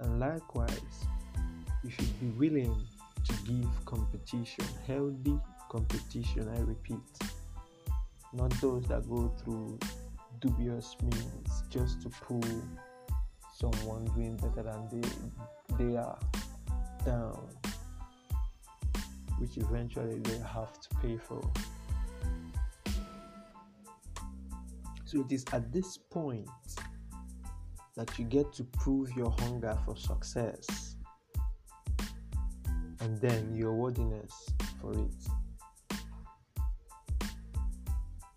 And 0.00 0.20
likewise, 0.20 1.06
you 1.82 1.90
should 1.90 2.20
be 2.20 2.26
willing 2.38 2.76
to 3.24 3.32
give 3.46 3.84
competition, 3.86 4.66
healthy 4.86 5.38
competition, 5.70 6.46
I 6.54 6.60
repeat. 6.60 6.98
Not 8.34 8.50
those 8.60 8.86
that 8.88 9.08
go 9.08 9.34
through 9.42 9.78
dubious 10.40 10.94
means 11.02 11.62
just 11.70 12.02
to 12.02 12.10
pull 12.10 12.42
someone 13.54 14.04
doing 14.14 14.36
better 14.36 14.62
than 14.62 14.88
they, 14.92 15.84
they 15.84 15.96
are 15.96 16.18
down, 17.04 17.48
which 19.40 19.56
eventually 19.56 20.18
they 20.20 20.38
have 20.38 20.80
to 20.80 20.88
pay 21.02 21.16
for. 21.16 21.42
So 25.06 25.20
it 25.22 25.32
is 25.32 25.44
at 25.52 25.72
this 25.72 25.96
point 25.96 26.48
that 27.96 28.16
you 28.18 28.24
get 28.26 28.52
to 28.52 28.64
prove 28.64 29.10
your 29.16 29.30
hunger 29.30 29.76
for 29.84 29.96
success 29.96 30.96
and 33.00 33.18
then 33.20 33.54
your 33.54 33.74
worthiness 33.74 34.50
for 34.80 34.92
it. 34.92 35.30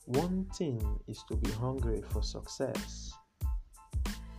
One 0.05 0.45
thing 0.55 0.81
is 1.07 1.23
to 1.29 1.35
be 1.35 1.51
hungry 1.51 2.01
for 2.09 2.21
success, 2.21 3.13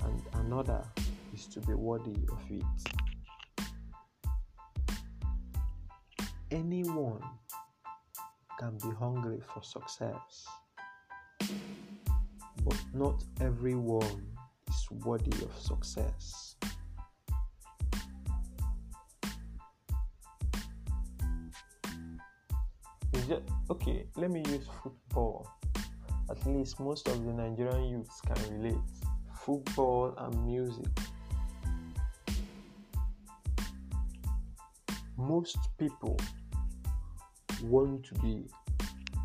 and 0.02 0.22
another 0.34 0.84
is 1.32 1.46
to 1.46 1.60
be 1.60 1.74
worthy 1.74 2.16
of 2.30 2.40
it. 2.50 3.13
Anyone 6.50 7.22
can 8.58 8.78
be 8.78 8.90
hungry 8.98 9.40
for 9.52 9.62
success 9.62 10.46
but 12.64 12.80
not 12.94 13.22
everyone 13.40 14.26
is 14.68 14.88
worthy 15.04 15.32
of 15.44 15.54
success. 15.58 16.56
Okay? 23.70 24.06
Let 24.16 24.30
me 24.30 24.42
use 24.48 24.66
football. 24.82 25.48
At 26.30 26.44
least 26.46 26.80
most 26.80 27.08
of 27.08 27.24
the 27.24 27.32
Nigerian 27.32 27.84
youths 27.88 28.20
can 28.20 28.36
relate. 28.58 28.80
Football 29.44 30.14
and 30.18 30.46
music. 30.46 30.86
Most 35.24 35.56
people 35.78 36.18
want 37.62 38.04
to 38.04 38.14
be 38.16 38.44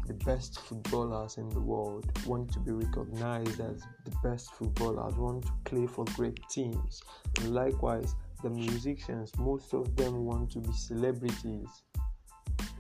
the 0.07 0.13
best 0.23 0.57
footballers 0.61 1.35
in 1.37 1.49
the 1.49 1.59
world, 1.59 2.09
want 2.25 2.53
to 2.53 2.59
be 2.59 2.71
recognized 2.71 3.59
as 3.59 3.81
the 4.05 4.15
best 4.23 4.53
footballers, 4.53 5.13
want 5.15 5.43
to 5.43 5.51
play 5.65 5.85
for 5.87 6.05
great 6.15 6.39
teams. 6.49 7.03
And 7.37 7.53
likewise, 7.53 8.15
the 8.41 8.49
musicians, 8.49 9.37
most 9.37 9.73
of 9.73 9.93
them 9.97 10.23
want 10.23 10.51
to 10.51 10.59
be 10.59 10.71
celebrities, 10.71 11.67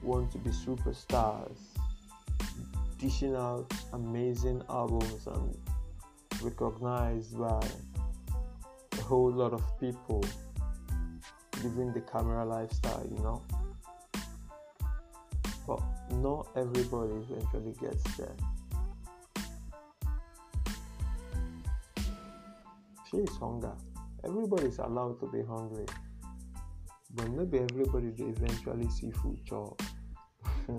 want 0.01 0.31
to 0.31 0.37
be 0.37 0.51
superstars, 0.51 1.57
dishing 2.99 3.35
out 3.35 3.69
amazing 3.91 4.63
albums 4.69 5.27
and 5.27 5.57
recognized 6.41 7.37
by 7.37 7.67
a 8.93 9.01
whole 9.01 9.29
lot 9.29 9.51
of 9.51 9.61
people 9.77 10.23
living 11.63 11.93
the 11.93 12.01
camera 12.01 12.45
lifestyle, 12.45 13.05
you 13.09 13.21
know. 13.23 13.41
But 15.67 15.81
not 16.11 16.47
everybody 16.55 17.13
eventually 17.13 17.73
gets 17.79 18.03
there. 18.17 18.35
She 23.09 23.17
is 23.17 23.37
hunger. 23.37 23.73
Everybody 24.23 24.67
is 24.67 24.79
allowed 24.79 25.19
to 25.19 25.27
be 25.27 25.43
hungry. 25.43 25.85
But 27.15 27.29
maybe 27.31 27.59
everybody 27.59 28.11
they 28.11 28.25
eventually 28.25 28.89
see 28.89 29.11
food 29.11 29.39
chop. 29.45 29.81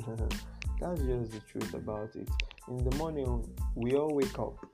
That's 0.81 1.03
just 1.03 1.33
the 1.33 1.41
truth 1.41 1.74
about 1.74 2.14
it. 2.14 2.28
In 2.68 2.78
the 2.89 2.97
morning, 2.97 3.45
we 3.74 3.97
all 3.97 4.14
wake 4.14 4.39
up. 4.39 4.64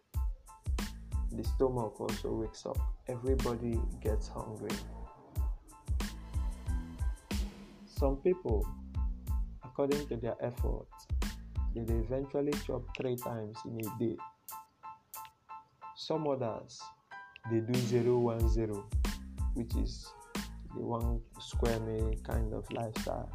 The 1.33 1.43
stomach 1.45 2.01
also 2.01 2.33
wakes 2.33 2.65
up. 2.67 2.79
Everybody 3.09 3.81
gets 4.03 4.29
hungry. 4.29 4.71
Some 7.99 8.17
people 8.17 8.67
according 9.65 10.07
to 10.09 10.17
their 10.17 10.37
effort, 10.41 10.87
they 11.75 11.83
eventually 11.95 12.53
chop 12.67 12.83
three 12.97 13.17
times 13.17 13.59
in 13.67 13.79
a 13.79 13.99
day. 13.99 14.17
Some 15.97 16.27
others 16.27 16.81
they 17.51 17.61
do 17.61 17.75
zero 17.75 18.19
one 18.19 18.49
zero, 18.49 18.87
which 19.55 19.75
is 19.77 20.07
the 20.75 20.81
one 20.81 21.21
square 21.41 21.79
meal 21.81 22.15
kind 22.27 22.53
of 22.53 22.65
lifestyle. 22.73 23.31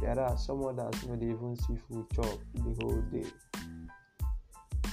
There 0.00 0.18
are 0.18 0.36
some 0.36 0.64
others 0.64 1.00
who 1.02 1.16
they 1.16 1.26
even 1.26 1.56
see 1.56 1.76
food 1.88 2.06
chop 2.14 2.38
the 2.54 2.74
whole 2.80 3.02
day. 3.12 3.26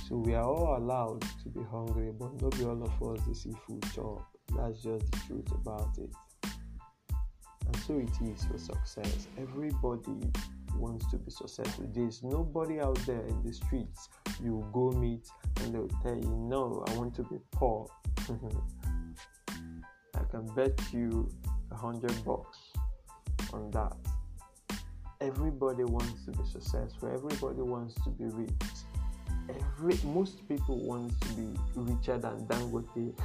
So 0.08 0.18
we 0.18 0.36
are 0.36 0.44
all 0.44 0.78
allowed 0.78 1.22
to 1.44 1.50
be 1.50 1.62
hungry, 1.72 2.12
but 2.18 2.42
not 2.42 2.58
be 2.58 2.66
all 2.66 2.84
of 2.84 3.20
us 3.20 3.38
see 3.38 3.54
food 3.66 3.84
chop. 3.94 4.28
That's 4.56 4.82
just 4.82 5.12
the 5.12 5.20
truth 5.28 5.52
about 5.52 5.98
it. 5.98 6.12
So 7.90 7.98
it 7.98 8.22
is 8.22 8.46
for 8.46 8.60
success. 8.60 9.28
Everybody 9.40 10.22
wants 10.78 11.10
to 11.10 11.18
be 11.18 11.32
successful. 11.32 11.90
There's 11.92 12.22
nobody 12.22 12.80
out 12.80 13.00
there 13.08 13.26
in 13.26 13.42
the 13.44 13.52
streets 13.52 14.10
you 14.40 14.64
go 14.72 14.92
meet 14.92 15.28
and 15.62 15.74
they'll 15.74 15.88
tell 16.04 16.16
you, 16.16 16.30
No, 16.48 16.86
I 16.88 16.94
want 16.94 17.16
to 17.16 17.24
be 17.24 17.38
poor. 17.52 17.88
I 19.50 20.24
can 20.30 20.46
bet 20.54 20.80
you 20.94 21.32
a 21.72 21.76
hundred 21.76 22.14
bucks 22.24 22.60
on 23.54 23.72
that. 23.72 23.98
Everybody 25.20 25.84
wants 25.84 26.26
to 26.26 26.32
be 26.32 26.44
successful, 26.48 27.10
everybody 27.12 27.64
wants 27.64 27.96
to 28.04 28.12
be 28.12 28.26
rich. 28.26 28.52
Every 29.50 29.98
most 30.08 30.48
people 30.48 30.78
want 30.78 31.20
to 31.22 31.28
be 31.30 31.60
richer 31.74 32.20
than 32.20 32.46
Dangote. 32.46 33.16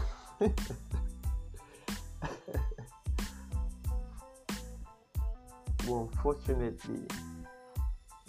unfortunately, 5.89 7.03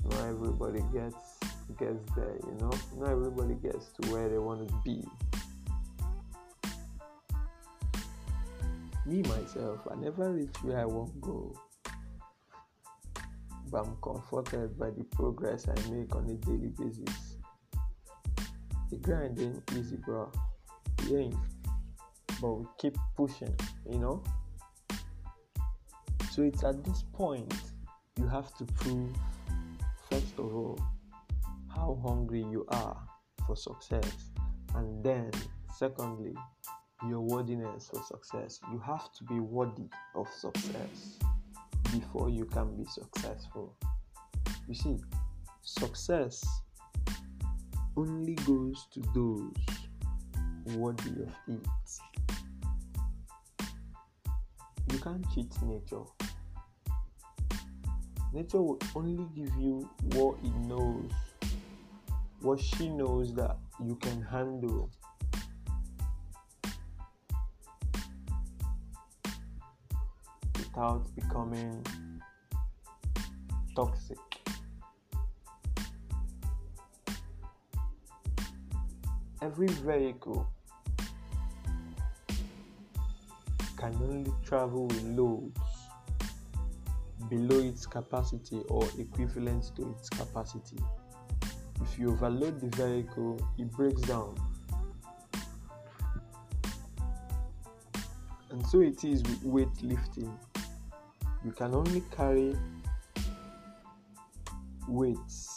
not 0.10 0.26
everybody 0.26 0.84
gets 0.94 1.40
gets 1.80 2.12
there. 2.16 2.38
You 2.46 2.58
know, 2.60 2.72
not 2.98 3.12
everybody 3.12 3.56
gets 3.56 3.88
to 4.02 4.12
where 4.12 4.30
they 4.30 4.38
want 4.38 4.68
to 4.68 4.76
be. 4.84 5.04
Me 9.06 9.22
myself, 9.24 9.80
I 9.92 9.96
never 9.96 10.32
reach 10.32 10.56
where 10.64 10.80
I 10.80 10.86
want 10.86 11.14
to 11.14 11.20
go, 11.20 11.56
but 13.70 13.86
I'm 13.86 13.96
comforted 14.02 14.78
by 14.80 14.90
the 14.90 15.04
progress 15.16 15.68
I 15.68 15.90
make 15.92 16.16
on 16.16 16.30
a 16.30 16.34
daily 16.46 16.70
basis. 16.70 17.38
The 18.90 18.98
grind 18.98 19.40
ain't 19.40 19.72
easy, 19.78 19.98
bro. 19.98 20.32
It 21.04 21.16
ain't, 21.16 21.36
but 22.42 22.54
we 22.54 22.66
keep 22.80 22.98
pushing. 23.16 23.56
You 23.90 24.00
know. 24.00 24.24
So 26.36 26.42
it's 26.42 26.66
at 26.66 26.84
this 26.84 27.02
point 27.14 27.54
you 28.20 28.28
have 28.28 28.54
to 28.58 28.66
prove, 28.66 29.16
first 30.12 30.38
of 30.38 30.54
all, 30.54 30.78
how 31.74 31.98
hungry 32.06 32.42
you 32.52 32.66
are 32.68 33.02
for 33.48 33.56
success, 33.56 34.12
and 34.76 35.02
then, 35.02 35.32
secondly, 35.78 36.36
your 37.08 37.22
worthiness 37.22 37.90
for 37.90 38.04
success. 38.04 38.60
You 38.70 38.80
have 38.80 39.14
to 39.14 39.24
be 39.24 39.40
worthy 39.40 39.88
of 40.14 40.28
success 40.28 41.20
before 41.94 42.30
you 42.30 42.44
can 42.44 42.76
be 42.76 42.84
successful. 42.84 43.74
You 44.68 44.76
see, 44.76 44.98
success 45.62 46.46
only 47.96 48.36
goes 48.46 48.88
to 48.94 49.02
those 49.16 50.76
worthy 50.76 51.12
of 51.12 51.34
it. 51.48 51.66
You 54.92 55.00
can't 55.00 55.26
cheat 55.34 55.54
nature. 55.62 56.04
Nature 58.36 58.62
will 58.62 58.78
only 58.98 59.26
give 59.34 59.50
you 59.58 59.90
what 60.12 60.36
it 60.44 60.54
knows, 60.68 61.10
what 62.42 62.60
she 62.60 62.90
knows 62.90 63.34
that 63.34 63.56
you 63.82 63.96
can 63.96 64.22
handle. 64.22 64.90
Without 70.58 71.06
becoming 71.16 71.82
toxic. 73.74 74.18
Every 79.42 79.68
vehicle 79.68 80.46
can 83.78 83.96
only 84.04 84.34
travel 84.44 84.88
with 84.88 85.04
loads 85.04 85.65
below 87.30 87.60
its 87.60 87.86
capacity 87.86 88.62
or 88.70 88.88
equivalent 88.98 89.72
to 89.76 89.90
its 89.92 90.10
capacity. 90.10 90.78
If 91.82 92.00
you 92.00 92.12
overload 92.12 92.60
the 92.60 92.76
vehicle, 92.76 93.40
it 93.58 93.72
breaks 93.72 94.02
down. 94.02 94.36
And 98.50 98.66
so 98.68 98.82
it 98.82 99.04
is 99.04 99.22
with 99.24 99.44
weightlifting. 99.44 100.32
You 101.44 101.52
can 101.52 101.76
only 101.76 102.02
carry 102.16 102.56
weights 104.88 105.56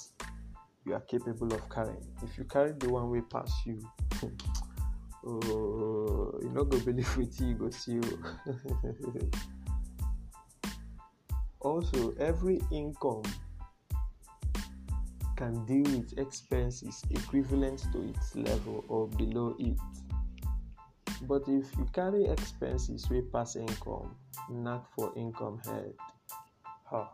you 0.89 0.95
are 0.95 1.01
capable 1.01 1.53
of 1.53 1.69
carrying. 1.69 2.03
If 2.23 2.39
you 2.39 2.45
carry 2.45 2.73
the 2.73 2.89
one 2.89 3.11
way 3.11 3.21
past 3.21 3.53
you, 3.67 3.79
oh, 5.27 6.39
you're 6.41 6.53
not 6.53 6.71
gonna 6.71 6.83
believe 6.83 7.15
it, 7.19 7.41
you 7.41 7.55
go 7.55 7.71
see 7.71 7.93
you. 7.93 8.25
also, 11.69 12.15
every 12.19 12.61
income 12.73 13.23
can 15.37 15.65
deal 15.67 15.85
with 15.99 16.19
expenses 16.19 17.03
equivalent 17.11 17.87
to 17.93 18.09
its 18.09 18.35
level 18.35 18.85
or 18.89 19.07
below 19.07 19.55
it. 19.59 19.77
But 21.23 21.43
if 21.47 21.67
you 21.77 21.87
carry 21.93 22.25
expenses 22.25 23.11
way 23.11 23.21
pass 23.21 23.55
income, 23.57 24.17
not 24.51 24.87
for 24.97 25.13
income 25.15 25.61
head, 25.65 25.93
ha, 26.85 27.11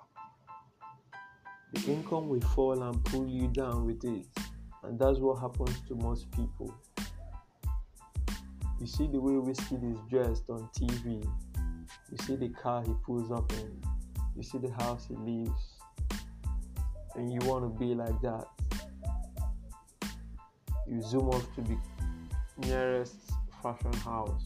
the 1.72 1.92
income 1.92 2.28
will 2.28 2.40
fall 2.40 2.80
and 2.80 3.04
pull 3.06 3.26
you 3.26 3.48
down 3.48 3.84
with 3.84 4.04
it, 4.04 4.24
and 4.84 4.98
that's 4.98 5.18
what 5.18 5.40
happens 5.40 5.80
to 5.88 5.96
most 5.96 6.30
people. 6.30 6.72
You 8.78 8.86
see 8.86 9.08
the 9.08 9.20
way 9.20 9.32
Wizkid 9.32 9.92
is 9.92 9.98
dressed 10.08 10.48
on 10.48 10.68
TV, 10.78 11.26
you 12.10 12.18
see 12.24 12.36
the 12.36 12.50
car 12.50 12.82
he 12.84 12.92
pulls 13.04 13.32
up 13.32 13.50
in, 13.52 13.82
you 14.36 14.42
see 14.42 14.58
the 14.58 14.70
house 14.72 15.06
he 15.08 15.14
lives, 15.14 15.76
and 17.14 17.32
you 17.32 17.38
want 17.48 17.64
to 17.64 17.78
be 17.78 17.94
like 17.94 18.20
that. 18.22 18.46
You 20.86 21.00
zoom 21.00 21.28
off 21.28 21.46
to 21.54 21.62
the 21.62 21.76
nearest 22.66 23.30
fashion 23.62 23.92
house, 23.92 24.44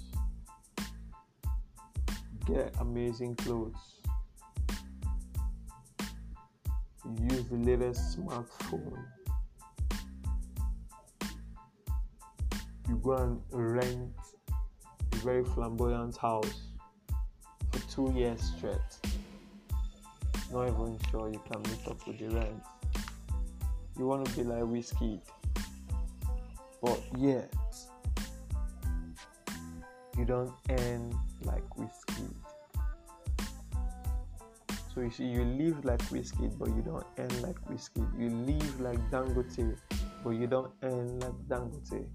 get 2.47 2.75
amazing 2.81 3.35
clothes, 3.37 4.01
you 7.05 7.37
use 7.37 7.45
the 7.49 7.57
latest 7.57 8.19
smartphone. 8.19 9.05
You 12.89 12.97
go 13.03 13.15
and 13.17 13.41
rent 13.51 14.11
a 15.13 15.17
very 15.17 15.45
flamboyant 15.45 16.17
house 16.17 16.61
for 17.71 17.81
two 17.91 18.13
years 18.15 18.41
straight. 18.57 19.08
Not 20.53 20.69
even 20.69 20.99
sure 21.11 21.31
you 21.31 21.43
can 21.51 21.63
meet 21.63 21.87
up 21.87 22.07
with 22.07 22.19
the 22.19 22.29
rent. 22.31 22.63
You 23.99 24.07
want 24.07 24.27
to 24.27 24.37
be 24.37 24.45
like 24.45 24.63
Wizkid, 24.63 25.21
but 26.83 27.01
yet 27.19 27.53
you 30.17 30.25
don't 30.25 30.53
earn 30.71 31.13
like 31.43 31.69
Wizkid. 31.77 32.35
So 34.95 35.03
you 35.03 35.11
see, 35.11 35.27
you 35.27 35.45
live 35.45 35.85
like 35.85 36.03
Wizkid, 36.11 36.59
but 36.59 36.69
you 36.69 36.83
don't 36.83 37.07
earn 37.19 37.43
like 37.43 37.61
Wizkid. 37.67 38.07
You 38.19 38.31
live 38.31 38.81
like 38.81 38.99
Dangote, 39.11 39.77
but 40.25 40.31
you 40.31 40.47
don't 40.47 40.73
earn 40.83 41.21
like 41.21 41.39
Dangote. 41.49 42.07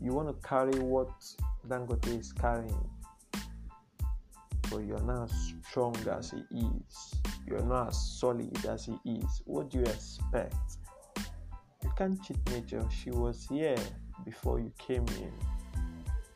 You 0.00 0.12
want 0.12 0.28
to 0.28 0.48
carry 0.48 0.78
what 0.78 1.10
Dangote 1.68 2.18
is 2.18 2.32
carrying, 2.32 2.90
but 4.70 4.78
you're 4.78 5.00
not 5.00 5.24
as 5.24 5.54
strong 5.68 5.96
as 6.10 6.30
he 6.30 6.58
is. 6.58 7.14
You're 7.46 7.64
not 7.64 7.88
as 7.88 8.18
solid 8.18 8.64
as 8.66 8.86
he 8.86 8.98
is. 9.10 9.42
What 9.44 9.70
do 9.70 9.78
you 9.78 9.84
expect? 9.84 10.54
You 11.82 11.92
can't 11.96 12.22
cheat 12.22 12.38
nature. 12.50 12.84
She 12.90 13.10
was 13.10 13.46
here 13.48 13.76
before 14.24 14.60
you 14.60 14.72
came 14.78 15.06
in, 15.20 15.32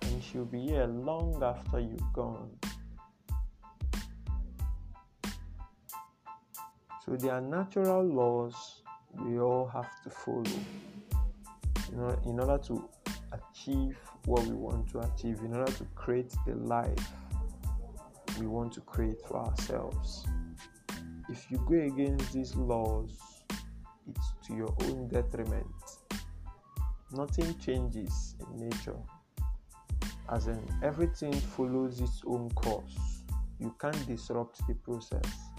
and 0.03 0.23
she'll 0.23 0.45
be 0.45 0.67
here 0.67 0.87
long 0.87 1.43
after 1.43 1.81
you've 1.81 2.13
gone. 2.13 2.51
So 7.05 7.17
there 7.17 7.33
are 7.33 7.41
natural 7.41 8.05
laws 8.05 8.83
we 9.19 9.39
all 9.39 9.67
have 9.67 9.91
to 10.05 10.11
follow 10.11 10.45
you 11.91 11.99
know, 11.99 12.19
in 12.25 12.41
order 12.41 12.63
to 12.65 12.89
achieve 13.33 13.97
what 14.25 14.47
we 14.47 14.55
want 14.55 14.89
to 14.91 15.01
achieve, 15.01 15.41
in 15.41 15.55
order 15.55 15.71
to 15.73 15.85
create 15.95 16.35
the 16.47 16.55
life 16.55 17.13
we 18.39 18.47
want 18.47 18.73
to 18.73 18.81
create 18.81 19.21
for 19.27 19.39
ourselves. 19.39 20.27
If 21.29 21.51
you 21.51 21.59
go 21.69 21.75
against 21.75 22.33
these 22.33 22.55
laws, 22.55 23.19
it's 24.09 24.33
to 24.47 24.55
your 24.55 24.75
own 24.85 25.09
detriment. 25.09 25.67
Nothing 27.13 27.57
changes 27.59 28.37
in 28.41 28.69
nature, 28.69 28.99
as 30.31 30.47
in 30.49 30.61
everything 30.83 31.33
follows 31.33 32.01
its 32.01 32.23
own 32.27 32.51
course. 32.51 33.23
You 33.59 33.75
can't 33.81 34.07
disrupt 34.07 34.67
the 34.67 34.75
process 34.75 35.51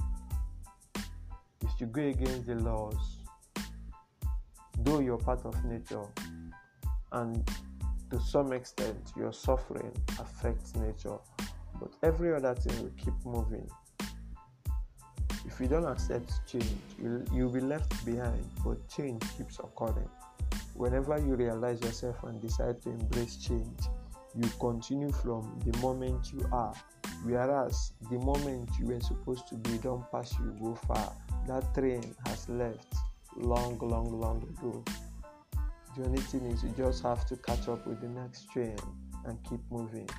if 1.74 1.82
you 1.82 1.88
go 1.88 2.02
against 2.02 2.46
the 2.46 2.56
laws, 2.56 3.18
though 4.80 5.00
you're 5.00 5.18
part 5.18 5.46
of 5.46 5.64
nature, 5.66 6.06
and 7.12 7.50
to 8.12 8.20
some 8.20 8.54
extent 8.54 9.12
your 9.16 9.34
suffering 9.34 9.92
affects 10.20 10.76
nature, 10.76 11.18
but 11.80 11.92
every 12.04 12.34
other 12.34 12.56
thing 12.56 12.84
will 12.84 12.92
keep 12.98 13.14
moving. 13.26 13.70
If 15.46 15.60
you 15.60 15.68
don't 15.68 15.86
accept 15.86 16.32
change, 16.48 16.66
you'll, 17.02 17.24
you'll 17.34 17.52
be 17.52 17.60
left 17.60 18.06
behind, 18.06 18.44
but 18.66 18.88
change 18.90 19.22
keeps 19.38 19.60
occurring. 19.60 20.10
Whenever 20.74 21.18
you 21.20 21.36
realize 21.36 21.82
yourself 21.82 22.24
and 22.24 22.42
decide 22.42 22.82
to 22.84 22.90
embrace 22.90 23.36
change, 23.38 23.80
you 24.36 24.50
continue 24.60 25.12
from 25.12 25.60
the 25.66 25.78
moment 25.80 26.32
you 26.34 26.48
are. 26.52 26.74
Whereas 27.24 27.94
the 28.10 28.18
moment 28.20 28.70
you 28.80 28.88
were 28.88 29.00
supposed 29.00 29.48
to 29.50 29.56
be 29.56 29.78
don't 29.78 30.10
pass 30.12 30.34
you 30.40 30.56
go 30.60 30.76
far 30.76 31.14
that 31.48 31.74
train 31.74 32.16
has 32.26 32.48
left 32.48 32.96
long, 33.36 33.78
long, 33.80 34.20
long 34.20 34.42
ago. 34.44 34.84
The 35.98 36.06
only 36.06 36.22
thing 36.22 36.46
is, 36.46 36.64
you 36.64 36.70
just 36.76 37.04
have 37.04 37.26
to 37.28 37.36
catch 37.38 37.68
up 37.68 37.86
with 37.86 38.02
the 38.02 38.08
next 38.08 38.50
train 38.52 38.78
and 39.26 39.38
keep 39.44 39.60
moving. 39.70 40.10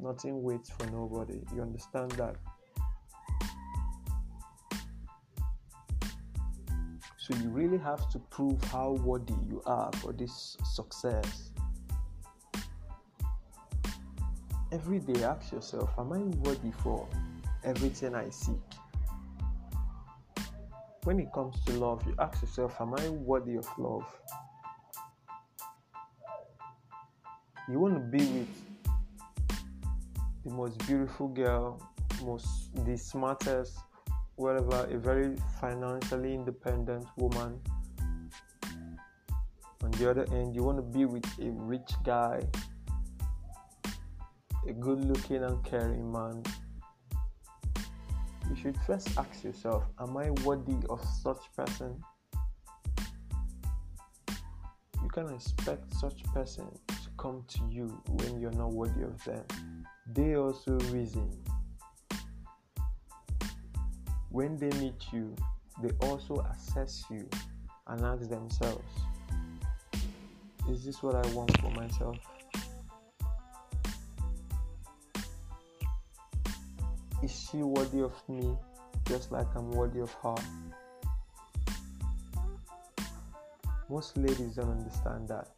Nothing 0.00 0.42
waits 0.42 0.70
for 0.70 0.86
nobody. 0.86 1.40
You 1.54 1.62
understand 1.62 2.12
that? 2.12 2.36
So, 7.18 7.34
you 7.36 7.48
really 7.48 7.78
have 7.78 8.10
to 8.10 8.18
prove 8.18 8.62
how 8.64 8.92
worthy 9.02 9.34
you 9.48 9.62
are 9.64 9.90
for 9.94 10.12
this 10.12 10.58
success. 10.64 11.50
Every 14.72 14.98
day, 14.98 15.24
ask 15.24 15.52
yourself 15.52 15.90
Am 15.98 16.12
I 16.12 16.18
worthy 16.18 16.72
for 16.82 17.08
everything 17.64 18.14
I 18.14 18.28
seek? 18.28 18.60
when 21.04 21.20
it 21.20 21.32
comes 21.32 21.62
to 21.66 21.72
love, 21.72 22.02
you 22.06 22.14
ask 22.18 22.40
yourself, 22.42 22.76
Am 22.80 22.94
I 22.94 23.08
worthy 23.10 23.56
of 23.56 23.68
love? 23.78 24.06
You 27.68 27.78
want 27.78 27.94
to 27.94 28.00
be 28.00 28.18
with 28.18 28.48
the 30.44 30.50
most 30.50 30.78
beautiful 30.86 31.28
girl, 31.28 31.80
most 32.22 32.74
the 32.84 32.96
smartest, 32.96 33.78
whatever, 34.36 34.86
a 34.90 34.98
very 34.98 35.36
financially 35.60 36.34
independent 36.34 37.06
woman. 37.16 37.60
On 39.82 39.90
the 39.92 40.10
other 40.10 40.26
end, 40.32 40.54
you 40.54 40.62
want 40.62 40.78
to 40.78 40.82
be 40.82 41.04
with 41.04 41.26
a 41.40 41.50
rich 41.50 41.92
guy, 42.04 42.42
a 44.68 44.72
good 44.72 45.04
looking 45.04 45.42
and 45.44 45.62
caring 45.64 46.10
man 46.10 46.42
you 48.50 48.56
should 48.56 48.76
first 48.86 49.08
ask 49.18 49.42
yourself 49.42 49.84
Am 49.98 50.16
I 50.16 50.30
worthy 50.44 50.76
of 50.90 51.02
such 51.22 51.42
person? 51.56 52.02
You 55.02 55.08
can 55.12 55.32
expect 55.34 55.92
such 55.94 56.22
person 56.24 56.66
come 57.24 57.42
to 57.48 57.60
you 57.70 57.86
when 58.08 58.38
you're 58.38 58.52
not 58.52 58.70
worthy 58.70 59.02
of 59.02 59.24
them. 59.24 59.42
They 60.12 60.36
also 60.36 60.72
reason. 60.92 61.30
When 64.28 64.58
they 64.58 64.68
meet 64.78 65.06
you, 65.10 65.34
they 65.82 65.88
also 66.06 66.46
assess 66.52 67.02
you 67.10 67.26
and 67.86 68.04
ask 68.04 68.28
themselves 68.28 68.92
Is 70.68 70.84
this 70.84 71.02
what 71.02 71.14
I 71.14 71.26
want 71.32 71.58
for 71.62 71.70
myself? 71.70 72.18
Is 77.22 77.48
she 77.50 77.56
worthy 77.62 78.02
of 78.02 78.12
me 78.28 78.54
just 79.06 79.32
like 79.32 79.46
I'm 79.56 79.70
worthy 79.70 80.00
of 80.00 80.12
her? 80.22 80.34
Most 83.88 84.14
ladies 84.18 84.56
don't 84.56 84.72
understand 84.72 85.28
that. 85.28 85.53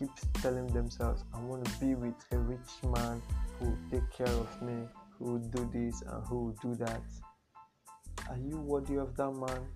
They 0.00 0.06
keep 0.06 0.42
telling 0.42 0.66
themselves, 0.68 1.24
I 1.34 1.40
want 1.40 1.66
to 1.66 1.78
be 1.78 1.94
with 1.94 2.14
a 2.32 2.38
rich 2.38 2.70
man 2.82 3.20
who 3.58 3.66
will 3.66 3.78
take 3.90 4.10
care 4.10 4.26
of 4.26 4.62
me, 4.62 4.88
who 5.18 5.32
will 5.32 5.38
do 5.38 5.68
this 5.74 6.00
and 6.00 6.26
who 6.26 6.44
will 6.44 6.56
do 6.62 6.74
that. 6.76 7.02
Are 8.30 8.38
you 8.38 8.56
worthy 8.56 8.96
of 8.96 9.14
that 9.16 9.30
man? 9.30 9.66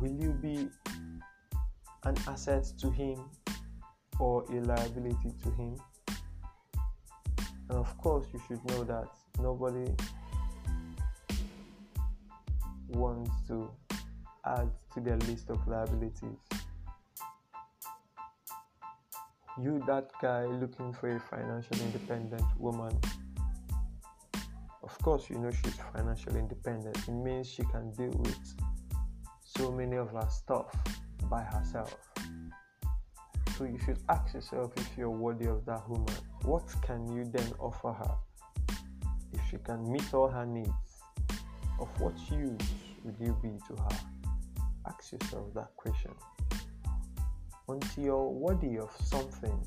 Will 0.00 0.12
you 0.18 0.32
be 0.32 0.70
an 2.04 2.16
asset 2.26 2.64
to 2.80 2.90
him 2.90 3.18
or 4.18 4.44
a 4.50 4.60
liability 4.62 5.34
to 5.42 5.50
him? 5.50 5.76
And 7.68 7.78
of 7.78 7.98
course, 7.98 8.26
you 8.32 8.40
should 8.48 8.64
know 8.70 8.84
that 8.84 9.08
nobody 9.38 9.92
wants 12.88 13.32
to 13.48 13.70
add 14.46 14.70
to 14.94 15.00
their 15.00 15.16
list 15.18 15.50
of 15.50 15.66
liabilities. 15.66 16.38
You, 19.62 19.82
that 19.86 20.10
guy 20.20 20.44
looking 20.44 20.92
for 20.92 21.16
a 21.16 21.20
financially 21.20 21.80
independent 21.82 22.44
woman, 22.58 22.98
of 24.82 24.98
course, 24.98 25.28
you 25.30 25.38
know 25.38 25.50
she's 25.50 25.78
financially 25.94 26.38
independent. 26.38 26.96
It 26.96 27.10
means 27.10 27.48
she 27.48 27.62
can 27.64 27.90
deal 27.92 28.12
with 28.18 28.54
so 29.40 29.72
many 29.72 29.96
of 29.96 30.10
her 30.10 30.28
stuff 30.30 30.74
by 31.30 31.42
herself. 31.42 31.96
So 33.56 33.64
you 33.64 33.78
should 33.78 33.98
ask 34.10 34.34
yourself 34.34 34.72
if 34.76 34.98
you're 34.98 35.10
worthy 35.10 35.46
of 35.46 35.64
that 35.64 35.88
woman. 35.88 36.14
What 36.42 36.68
can 36.82 37.10
you 37.10 37.24
then 37.24 37.50
offer 37.58 37.92
her? 37.92 38.14
If 39.32 39.40
she 39.50 39.56
can 39.56 39.90
meet 39.90 40.12
all 40.12 40.28
her 40.28 40.44
needs, 40.44 40.68
of 41.80 41.88
what 42.00 42.14
use 42.30 42.58
would 43.04 43.16
you 43.18 43.36
be 43.42 43.50
to 43.68 43.82
her? 43.82 44.15
Ask 44.86 45.12
yourself 45.12 45.52
that 45.54 45.74
question. 45.76 46.12
Until 47.68 48.04
you're 48.04 48.28
worthy 48.30 48.78
of 48.78 48.90
something, 49.02 49.60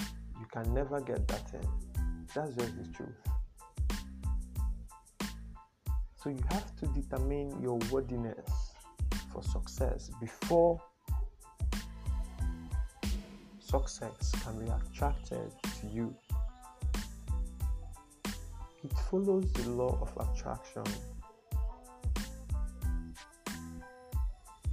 you 0.00 0.46
can 0.52 0.74
never 0.74 1.00
get 1.00 1.26
that 1.28 1.50
thing. 1.50 1.68
That's 2.34 2.54
just 2.54 2.76
the 2.76 2.88
truth. 2.92 3.32
So 6.16 6.30
you 6.30 6.42
have 6.50 6.76
to 6.76 6.86
determine 6.86 7.60
your 7.62 7.78
worthiness 7.90 8.74
for 9.32 9.42
success 9.42 10.10
before 10.20 10.80
success 13.72 14.32
can 14.44 14.58
be 14.58 14.70
attracted 14.70 15.50
to 15.80 15.86
you. 15.86 16.14
It 18.84 18.92
follows 19.10 19.50
the 19.52 19.70
law 19.70 19.98
of 20.02 20.10
attraction. 20.28 20.84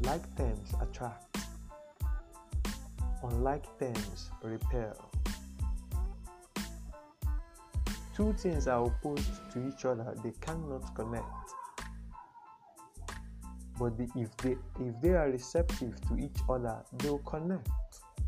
Like 0.02 0.28
things 0.36 0.74
attract, 0.82 1.38
unlike 3.22 3.66
things 3.78 4.32
repel. 4.42 5.12
Two 8.16 8.34
things 8.34 8.68
are 8.68 8.86
opposed 8.86 9.30
to 9.54 9.68
each 9.68 9.86
other, 9.86 10.16
they 10.24 10.32
cannot 10.42 10.96
connect. 10.96 11.26
But 13.78 13.98
the, 13.98 14.08
if 14.16 14.36
they 14.38 14.58
if 14.80 15.02
they 15.02 15.10
are 15.10 15.30
receptive 15.30 16.00
to 16.08 16.18
each 16.18 16.40
other, 16.50 16.84
they 16.98 17.10
will 17.10 17.20
connect 17.20 17.70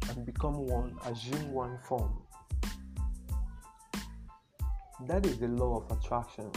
and 0.10 0.26
become 0.26 0.66
one, 0.68 0.98
assume 1.06 1.54
one 1.54 1.78
form. 1.88 2.22
That 5.08 5.26
is 5.26 5.40
the 5.40 5.48
law 5.48 5.84
of 5.84 5.98
attraction. 5.98 6.52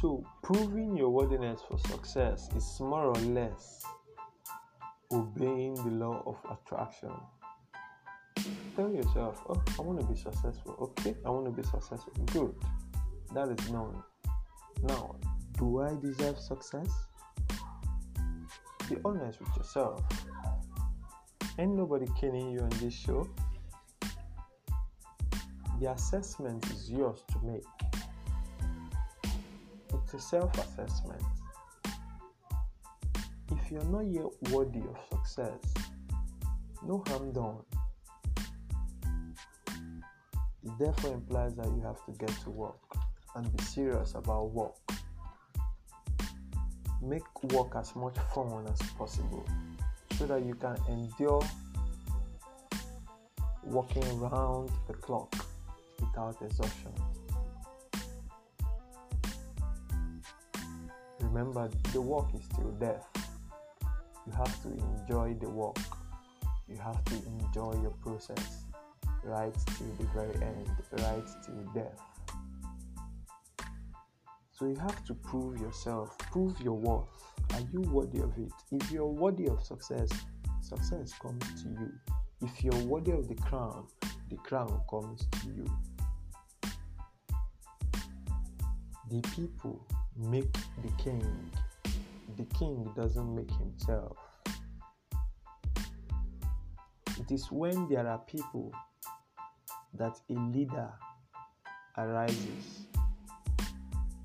So, 0.00 0.22
proving 0.44 0.96
your 0.96 1.10
worthiness 1.10 1.60
for 1.66 1.76
success 1.76 2.48
is 2.54 2.78
more 2.78 3.06
or 3.06 3.14
less 3.16 3.82
obeying 5.10 5.74
the 5.74 5.90
law 5.90 6.22
of 6.24 6.36
attraction. 6.56 7.10
Tell 8.76 8.92
yourself, 8.92 9.42
oh, 9.48 9.60
I 9.76 9.82
want 9.82 9.98
to 10.00 10.06
be 10.06 10.14
successful. 10.14 10.76
Okay, 10.80 11.16
I 11.26 11.30
want 11.30 11.46
to 11.46 11.50
be 11.50 11.64
successful. 11.64 12.12
Good. 12.26 12.54
That 13.34 13.48
is 13.48 13.70
known. 13.72 14.00
Now, 14.84 15.16
do 15.58 15.80
I 15.80 15.96
deserve 16.00 16.38
success? 16.38 16.88
Be 18.88 18.98
honest 19.04 19.40
with 19.40 19.56
yourself. 19.56 20.00
Ain't 21.58 21.74
nobody 21.74 22.06
killing 22.20 22.50
you 22.50 22.60
on 22.60 22.70
this 22.80 22.94
show. 22.94 23.28
The 25.80 25.90
assessment 25.90 26.64
is 26.70 26.88
yours 26.88 27.24
to 27.32 27.38
make. 27.44 27.87
A 30.14 30.18
self 30.18 30.56
assessment. 30.58 31.22
If 33.52 33.70
you're 33.70 33.84
not 33.84 34.06
yet 34.06 34.26
worthy 34.50 34.80
of 34.80 34.98
success, 35.10 35.74
no 36.82 37.04
harm 37.06 37.32
done. 37.32 37.58
It 40.64 40.72
therefore 40.78 41.12
implies 41.12 41.54
that 41.56 41.66
you 41.66 41.82
have 41.82 42.04
to 42.06 42.12
get 42.18 42.34
to 42.44 42.50
work 42.50 42.80
and 43.36 43.56
be 43.56 43.62
serious 43.62 44.14
about 44.14 44.50
work 44.50 44.74
make 47.02 47.42
work 47.52 47.74
as 47.76 47.94
much 47.94 48.16
fun 48.34 48.66
as 48.66 48.90
possible 48.92 49.46
so 50.16 50.26
that 50.26 50.44
you 50.44 50.54
can 50.54 50.76
endure 50.88 51.42
working 53.64 54.04
around 54.20 54.70
the 54.86 54.94
clock 54.94 55.34
without 56.00 56.36
exhaustion. 56.42 56.92
Remember, 61.38 61.70
the 61.92 62.00
work 62.00 62.34
is 62.34 62.44
still 62.46 62.72
death. 62.80 63.06
You 64.26 64.32
have 64.32 64.60
to 64.62 64.70
enjoy 64.70 65.36
the 65.40 65.48
work. 65.48 65.78
You 66.66 66.76
have 66.78 67.04
to 67.04 67.14
enjoy 67.14 67.80
your 67.80 67.92
process 68.02 68.64
right 69.22 69.54
till 69.76 69.86
the 70.00 70.04
very 70.12 70.34
end, 70.42 70.68
right 70.94 71.28
till 71.46 71.62
death. 71.72 72.00
So 74.50 74.66
you 74.66 74.74
have 74.80 75.04
to 75.04 75.14
prove 75.14 75.60
yourself, 75.60 76.18
prove 76.18 76.60
your 76.60 76.76
worth. 76.76 77.06
Are 77.54 77.62
you 77.72 77.82
worthy 77.82 78.18
of 78.18 78.36
it? 78.36 78.50
If 78.72 78.90
you're 78.90 79.06
worthy 79.06 79.46
of 79.46 79.62
success, 79.62 80.10
success 80.60 81.12
comes 81.22 81.62
to 81.62 81.68
you. 81.68 81.92
If 82.42 82.64
you're 82.64 82.84
worthy 82.84 83.12
of 83.12 83.28
the 83.28 83.36
crown, 83.36 83.86
the 84.28 84.38
crown 84.38 84.80
comes 84.90 85.28
to 85.40 85.46
you. 85.50 85.66
The 89.08 89.20
people 89.36 89.86
make 90.18 90.52
the 90.82 90.90
king, 91.02 91.24
the 92.36 92.44
king 92.58 92.90
doesn't 92.96 93.34
make 93.34 93.50
himself. 93.52 94.16
It 97.18 97.30
is 97.30 97.50
when 97.50 97.88
there 97.88 98.06
are 98.06 98.18
people 98.18 98.72
that 99.94 100.18
a 100.30 100.32
leader 100.32 100.90
arises. 101.96 102.86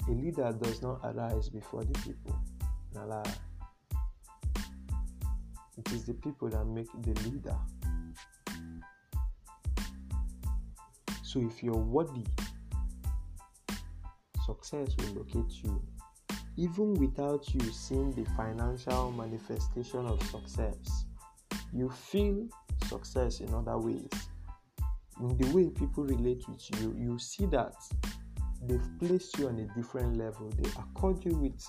A 0.07 0.11
leader 0.11 0.51
does 0.61 0.81
not 0.81 0.99
arise 1.03 1.49
before 1.49 1.83
the 1.83 1.99
people. 1.99 2.35
Nala. 2.93 3.23
It 5.77 5.91
is 5.91 6.05
the 6.05 6.13
people 6.13 6.49
that 6.49 6.65
make 6.65 6.89
the 7.01 7.19
leader. 7.29 7.55
So 11.23 11.41
if 11.41 11.63
you're 11.63 11.73
worthy, 11.73 12.25
success 14.45 14.89
will 14.97 15.23
locate 15.23 15.63
you. 15.63 15.81
Even 16.55 16.93
without 16.95 17.53
you 17.53 17.61
seeing 17.71 18.11
the 18.11 18.25
financial 18.31 19.11
manifestation 19.11 20.05
of 20.05 20.21
success, 20.23 21.05
you 21.73 21.89
feel 21.89 22.47
success 22.87 23.39
in 23.39 23.53
other 23.53 23.77
ways. 23.77 24.09
In 25.19 25.37
the 25.37 25.47
way 25.55 25.69
people 25.69 26.03
relate 26.03 26.43
with 26.47 26.81
you, 26.81 26.95
you 26.97 27.17
see 27.17 27.45
that 27.47 27.73
they've 28.65 28.99
placed 28.99 29.37
you 29.39 29.47
on 29.47 29.59
a 29.59 29.67
different 29.75 30.17
level. 30.17 30.51
They 30.59 30.69
accord 30.69 31.23
you 31.25 31.35
with 31.35 31.65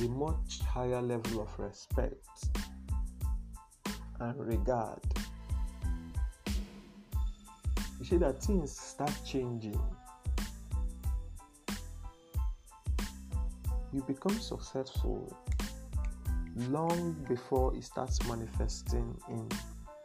a 0.00 0.08
much 0.08 0.60
higher 0.60 1.00
level 1.00 1.42
of 1.42 1.58
respect 1.58 2.26
and 4.20 4.46
regard. 4.46 5.00
You 7.98 8.04
see 8.04 8.16
that 8.16 8.42
things 8.42 8.76
start 8.76 9.12
changing. 9.24 9.80
You 13.92 14.02
become 14.02 14.38
successful 14.40 15.36
long 16.56 17.12
before 17.28 17.74
it 17.76 17.84
starts 17.84 18.26
manifesting 18.26 19.18
in, 19.28 19.48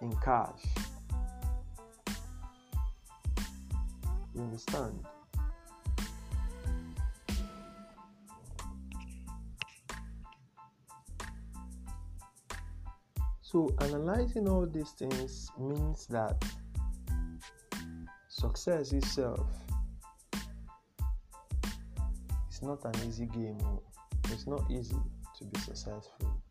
in 0.01 0.15
cash. 0.23 0.61
You 4.35 4.41
understand? 4.41 5.05
So, 13.41 13.73
analyzing 13.79 14.49
all 14.49 14.65
these 14.65 14.91
things 14.91 15.49
means 15.57 16.07
that 16.07 16.43
success 18.27 18.91
itself 18.91 19.47
it's 22.58 22.66
not 22.66 22.84
an 22.86 23.08
easy 23.08 23.28
game. 23.28 23.55
Oh. 23.64 23.84
It's 24.32 24.47
not 24.47 24.64
easy 24.72 24.95
to 25.38 25.45
be 25.45 25.60
successful. 25.60 26.41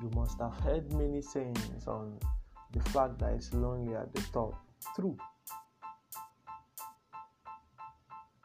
You 0.00 0.10
must 0.14 0.40
have 0.40 0.54
heard 0.60 0.90
many 0.94 1.20
sayings 1.20 1.86
on 1.86 2.18
the 2.72 2.80
fact 2.90 3.18
that 3.18 3.34
it's 3.34 3.52
lonely 3.52 3.94
at 3.94 4.10
the 4.14 4.22
top. 4.32 4.54
True. 4.94 5.18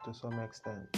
To 0.04 0.12
some 0.12 0.38
extent. 0.40 0.94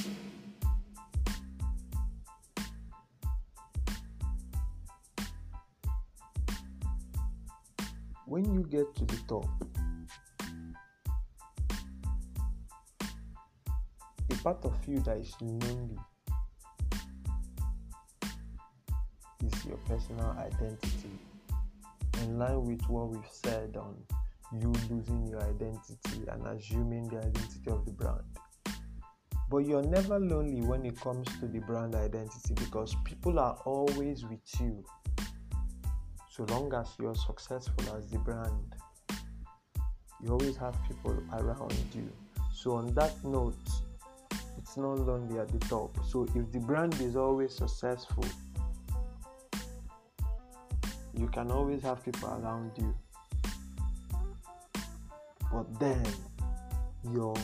When 8.26 8.44
you 8.52 8.64
get 8.68 8.92
to 8.96 9.04
the 9.04 9.20
top, 9.28 9.48
part 14.44 14.62
of 14.66 14.76
you 14.86 14.98
that 15.00 15.16
is 15.16 15.34
lonely 15.40 15.96
is 19.42 19.64
your 19.64 19.78
personal 19.88 20.36
identity. 20.38 21.18
In 22.22 22.38
line 22.38 22.62
with 22.62 22.82
what 22.88 23.08
we've 23.08 23.30
said 23.30 23.74
on 23.78 23.96
you 24.52 24.70
losing 24.90 25.26
your 25.26 25.40
identity 25.40 26.28
and 26.28 26.46
assuming 26.46 27.08
the 27.08 27.16
identity 27.16 27.70
of 27.70 27.86
the 27.86 27.92
brand. 27.92 28.20
But 29.50 29.58
you're 29.58 29.82
never 29.82 30.18
lonely 30.18 30.60
when 30.60 30.84
it 30.84 31.00
comes 31.00 31.26
to 31.40 31.46
the 31.46 31.60
brand 31.60 31.94
identity 31.94 32.54
because 32.54 32.94
people 33.04 33.38
are 33.38 33.56
always 33.64 34.24
with 34.26 34.60
you 34.60 34.84
so 36.30 36.44
long 36.44 36.72
as 36.74 36.88
you're 37.00 37.14
successful 37.14 37.96
as 37.96 38.10
the 38.10 38.18
brand. 38.18 38.74
You 40.22 40.32
always 40.32 40.56
have 40.58 40.76
people 40.86 41.16
around 41.32 41.74
you. 41.94 42.12
So, 42.52 42.72
on 42.72 42.92
that 42.94 43.12
note, 43.24 43.54
it's 44.58 44.76
not 44.76 44.98
lonely 44.98 45.38
at 45.38 45.48
the 45.48 45.58
top. 45.66 45.96
So, 46.08 46.26
if 46.34 46.52
the 46.52 46.60
brand 46.60 47.00
is 47.00 47.16
always 47.16 47.54
successful, 47.54 48.24
you 51.16 51.28
can 51.28 51.50
always 51.50 51.82
have 51.82 52.04
people 52.04 52.28
around 52.28 52.72
you 52.76 52.94
but 55.54 55.78
then 55.78 56.04
your 57.12 57.34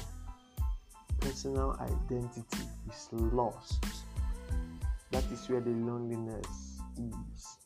personal 1.21 1.79
identity 1.81 2.65
is 2.89 3.09
lost. 3.13 3.87
That 5.13 5.25
is 5.31 5.49
where 5.49 5.61
the 5.61 5.71
loneliness 5.71 6.81
is. 6.99 7.57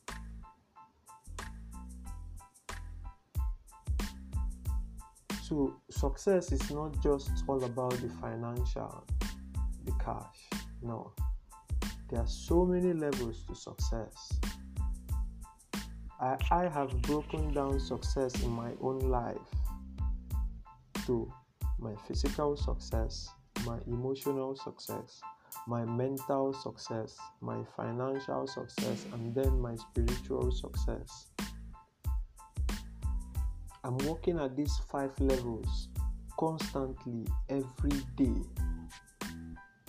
So, 5.43 5.77
success 5.89 6.53
is 6.53 6.71
not 6.71 7.03
just 7.03 7.31
all 7.49 7.65
about 7.65 7.93
the 7.93 8.11
financial, 8.21 9.07
the 9.85 9.93
cash. 10.05 10.63
No, 10.83 11.13
there 12.11 12.21
are 12.21 12.27
so 12.27 12.65
many 12.65 12.93
levels 12.93 13.45
to 13.47 13.55
success. 13.55 14.33
I, 16.21 16.37
I 16.51 16.69
have 16.69 16.91
broken 17.03 17.53
down 17.53 17.81
success 17.81 18.43
in 18.43 18.51
my 18.51 18.71
own 18.81 19.01
life 19.01 19.37
to 21.07 21.31
my 21.79 21.95
physical 22.07 22.57
success, 22.57 23.29
my 23.67 23.79
emotional 23.87 24.57
success, 24.57 25.21
my 25.67 25.85
mental 25.85 26.53
success, 26.53 27.17
my 27.41 27.63
financial 27.77 28.47
success, 28.47 29.07
and 29.13 29.35
then 29.35 29.61
my 29.61 29.75
spiritual 29.77 30.51
success. 30.51 31.29
I'm 33.83 33.99
working 33.99 34.39
at 34.39 34.57
these 34.57 34.75
five 34.91 35.13
levels 35.21 35.89
constantly 36.39 37.27
every 37.49 38.01
day, 38.17 38.41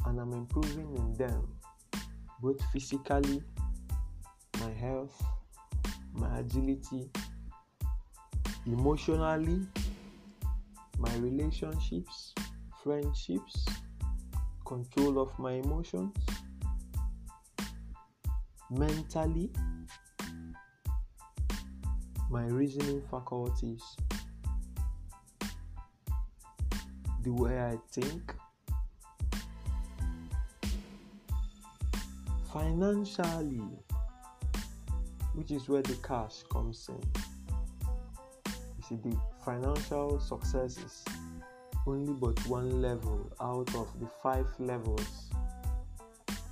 and 0.06 0.20
I'm 0.20 0.34
improving 0.34 0.96
in 0.96 1.14
them 1.16 1.48
both 2.42 2.62
physically, 2.72 3.42
my 4.60 4.72
health, 4.72 5.24
my 6.14 6.40
agility, 6.40 7.10
emotionally, 8.66 9.66
my 11.00 11.16
relationships, 11.16 12.34
friendships, 12.84 13.66
control 14.66 15.20
of 15.20 15.38
my 15.40 15.54
emotions, 15.54 16.14
mentally, 18.70 19.52
my 22.30 22.46
reasoning 22.48 23.02
faculties, 23.10 23.84
the 27.24 27.32
way 27.32 27.60
I 27.60 27.78
think, 27.92 28.36
financially, 32.56 33.68
which 35.34 35.52
is 35.52 35.68
where 35.68 35.82
the 35.82 35.96
cash 35.96 36.36
comes 36.50 36.88
in. 36.88 37.02
You 38.78 38.84
see, 38.88 38.96
the 38.96 39.18
financial 39.44 40.22
success 40.22 40.78
is 40.78 41.04
only 41.86 42.14
but 42.14 42.40
one 42.48 42.82
level 42.82 43.30
out 43.42 43.76
of 43.76 44.00
the 44.00 44.08
five 44.24 44.48
levels, 44.58 45.30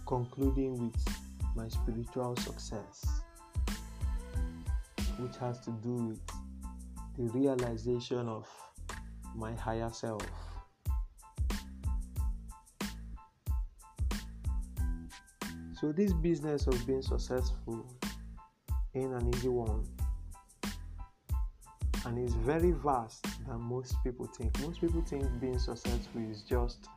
concluding 0.06 0.74
with 0.78 1.08
my 1.56 1.70
spiritual 1.70 2.36
success, 2.36 3.22
which 5.20 5.38
has 5.38 5.62
to 5.62 5.72
do 5.82 5.94
with 6.10 6.22
the 7.18 7.40
realization 7.40 8.28
of 8.28 8.46
my 9.38 9.54
higher 9.54 9.90
self. 9.90 10.22
So, 15.84 15.92
this 15.92 16.14
business 16.14 16.66
of 16.66 16.88
being 16.88 17.02
successful 17.02 17.86
ain't 18.96 19.12
an 19.12 19.30
easy 19.36 19.50
one 19.50 19.84
and 22.06 22.18
it's 22.18 22.36
very 22.36 22.72
vast 22.72 23.28
than 23.46 23.60
most 23.60 23.94
people 24.02 24.26
think. 24.28 24.58
Most 24.62 24.80
people 24.80 25.02
think 25.02 25.26
being 25.42 25.60
successful 25.60 26.22
is 26.32 26.44
just 26.44 26.88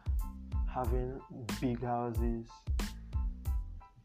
having 0.72 1.20
big 1.60 1.82
houses, 1.82 2.46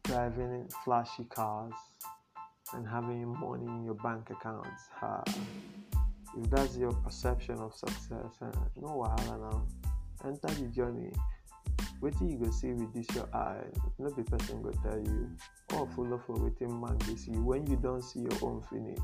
driving 0.04 0.68
flashy 0.84 1.26
cars, 1.26 1.74
and 2.74 2.88
having 2.88 3.28
money 3.40 3.68
in 3.68 3.86
your 3.86 3.94
bank 3.94 4.32
accounts. 4.32 4.90
Uh, 5.00 5.22
if 6.40 6.50
that's 6.50 6.76
your 6.76 6.92
perception 6.92 7.60
of 7.60 7.76
success, 7.76 8.34
uh, 8.42 8.50
no 8.82 9.06
wahala 9.06 9.52
now. 9.52 9.68
Enter 10.26 10.56
the 10.56 10.70
journey. 10.70 11.12
Wetin 12.02 12.32
you 12.32 12.38
go 12.44 12.50
see 12.50 12.74
with 12.74 12.94
this 12.94 13.06
your 13.16 13.30
eye? 13.34 13.64
No 14.00 14.10
be 14.10 14.24
person 14.24 14.62
go 14.64 14.72
tell 14.84 14.98
you. 14.98 15.30
Oh, 15.74 15.88
follow 15.96 16.20
for 16.26 16.36
wetin 16.36 16.82
man 16.82 16.98
dey 17.00 17.16
see. 17.16 17.32
When 17.32 17.68
you 17.68 17.76
don 17.76 18.02
see 18.02 18.22
your 18.22 18.38
own 18.42 18.64
finish, 18.72 18.98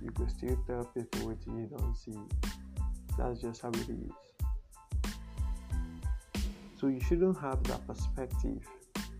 you 0.00 0.10
can 0.12 0.28
still 0.28 0.56
tell 0.66 0.84
people 0.84 1.28
what 1.28 1.38
you 1.46 1.68
don't 1.76 1.96
see. 1.96 2.16
That's 3.18 3.40
just 3.40 3.62
how 3.62 3.70
it 3.70 3.88
is. 3.88 4.12
So 6.76 6.86
you 6.86 7.00
shouldn't 7.00 7.38
have 7.40 7.62
that 7.64 7.84
perspective 7.88 8.66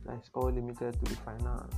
that 0.07 0.19
is 0.19 0.31
all 0.35 0.51
limited 0.53 0.93
to 0.95 1.05
the 1.13 1.17
finance. 1.17 1.75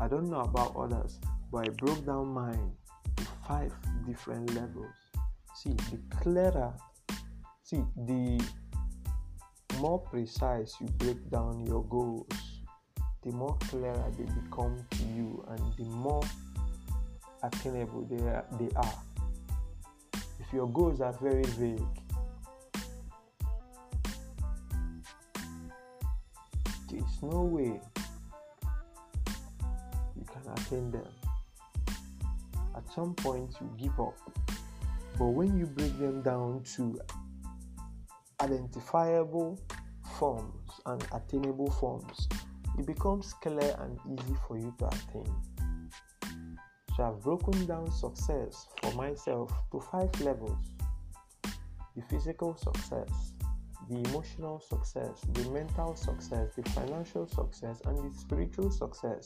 I 0.00 0.08
don't 0.08 0.28
know 0.28 0.40
about 0.40 0.74
others, 0.74 1.20
but 1.52 1.66
I 1.66 1.70
broke 1.70 2.04
down 2.06 2.28
mine 2.28 2.72
to 3.16 3.24
five 3.46 3.72
different 4.06 4.54
levels. 4.54 4.94
See, 5.54 5.74
the 5.74 5.98
clearer, 6.18 6.72
see, 7.62 7.84
the 8.06 8.42
more 9.82 9.98
precise 9.98 10.76
you 10.80 10.86
break 10.98 11.28
down 11.28 11.66
your 11.66 11.82
goals, 11.86 12.28
the 13.24 13.32
more 13.32 13.56
clearer 13.62 14.12
they 14.16 14.24
become 14.40 14.76
to 14.92 15.02
you, 15.06 15.44
and 15.48 15.58
the 15.76 15.82
more 15.96 16.22
attainable 17.42 18.02
they 18.08 18.22
are, 18.22 18.44
they 18.60 18.68
are. 18.76 18.98
If 20.38 20.52
your 20.52 20.68
goals 20.68 21.00
are 21.00 21.12
very 21.20 21.42
vague, 21.58 21.82
there's 26.88 27.22
no 27.22 27.42
way 27.42 27.80
you 30.14 30.24
can 30.32 30.52
attain 30.52 30.92
them. 30.92 31.08
At 32.76 32.88
some 32.94 33.14
point, 33.14 33.50
you 33.60 33.68
give 33.76 33.98
up. 33.98 34.14
But 35.18 35.26
when 35.26 35.58
you 35.58 35.66
break 35.66 35.98
them 35.98 36.22
down 36.22 36.62
to 36.76 37.00
identifiable 38.42 39.58
forms 40.18 40.80
and 40.86 41.06
attainable 41.12 41.70
forms, 41.70 42.28
it 42.78 42.86
becomes 42.86 43.32
clear 43.34 43.76
and 43.80 43.98
easy 44.18 44.34
for 44.46 44.58
you 44.58 44.74
to 44.78 44.86
attain. 44.86 45.34
So 46.96 47.04
I've 47.04 47.22
broken 47.22 47.66
down 47.66 47.90
success 47.90 48.66
for 48.82 48.92
myself 48.92 49.50
to 49.70 49.80
five 49.80 50.20
levels 50.20 50.58
the 51.94 52.02
physical 52.02 52.56
success, 52.56 53.34
the 53.88 53.96
emotional 54.08 54.58
success, 54.60 55.20
the 55.32 55.50
mental 55.50 55.94
success, 55.94 56.48
the 56.56 56.62
financial 56.70 57.26
success, 57.26 57.82
and 57.84 57.98
the 57.98 58.18
spiritual 58.18 58.70
success. 58.70 59.24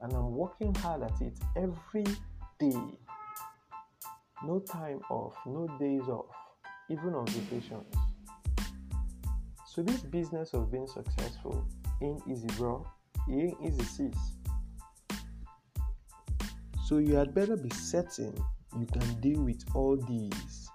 And 0.00 0.12
I'm 0.12 0.32
working 0.32 0.74
hard 0.74 1.02
at 1.02 1.20
it 1.20 1.38
every 1.56 2.04
day. 2.58 2.98
No 4.44 4.58
time 4.58 5.00
off, 5.08 5.34
no 5.46 5.68
days 5.78 6.08
off, 6.08 6.34
even 6.88 7.14
on 7.14 7.26
vacations. 7.26 7.94
So 9.72 9.82
this 9.82 10.00
business 10.00 10.52
of 10.52 10.72
being 10.72 10.88
successful 10.88 11.64
ain't 12.02 12.20
easy, 12.28 12.48
bro. 12.58 12.84
It 13.28 13.34
ain't 13.34 13.56
easy, 13.64 13.84
sis. 13.84 14.16
So 16.86 16.98
you 16.98 17.14
had 17.14 17.32
better 17.32 17.56
be 17.56 17.70
certain 17.70 18.34
you 18.76 18.86
can 18.86 19.20
deal 19.20 19.40
with 19.44 19.64
all 19.72 19.96
these 19.96 20.68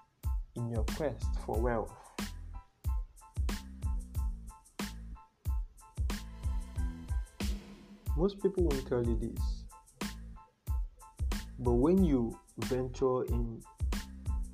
in 0.54 0.70
your 0.70 0.84
quest 0.96 1.26
for 1.44 1.60
wealth. 1.60 1.92
Most 8.16 8.40
people 8.40 8.64
won't 8.64 8.88
tell 8.88 9.04
you 9.04 9.18
this, 9.20 9.64
but 11.58 11.72
when 11.72 12.02
you 12.02 12.40
venture 12.60 13.24
in 13.24 13.62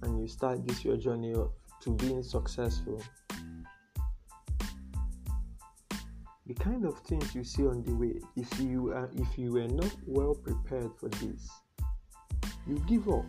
and 0.03 0.21
you 0.21 0.27
start 0.27 0.67
this 0.67 0.85
your 0.85 0.97
journey 0.97 1.33
to 1.33 1.91
being 1.91 2.25
successful, 2.25 3.01
the 6.47 6.55
kind 6.55 6.85
of 6.85 6.99
things 7.01 7.35
you 7.35 7.45
see 7.45 7.67
on 7.67 7.85
the 7.85 7.95
way, 7.95 8.15
if 8.37 8.61
you 8.61 8.93
are 8.93 9.09
if 9.15 9.39
you 9.39 9.53
were 9.53 9.69
not 9.69 9.95
well 10.07 10.35
prepared 10.35 10.91
for 10.99 11.09
this, 11.09 11.49
you 12.67 12.83
give 12.89 13.09
up. 13.09 13.25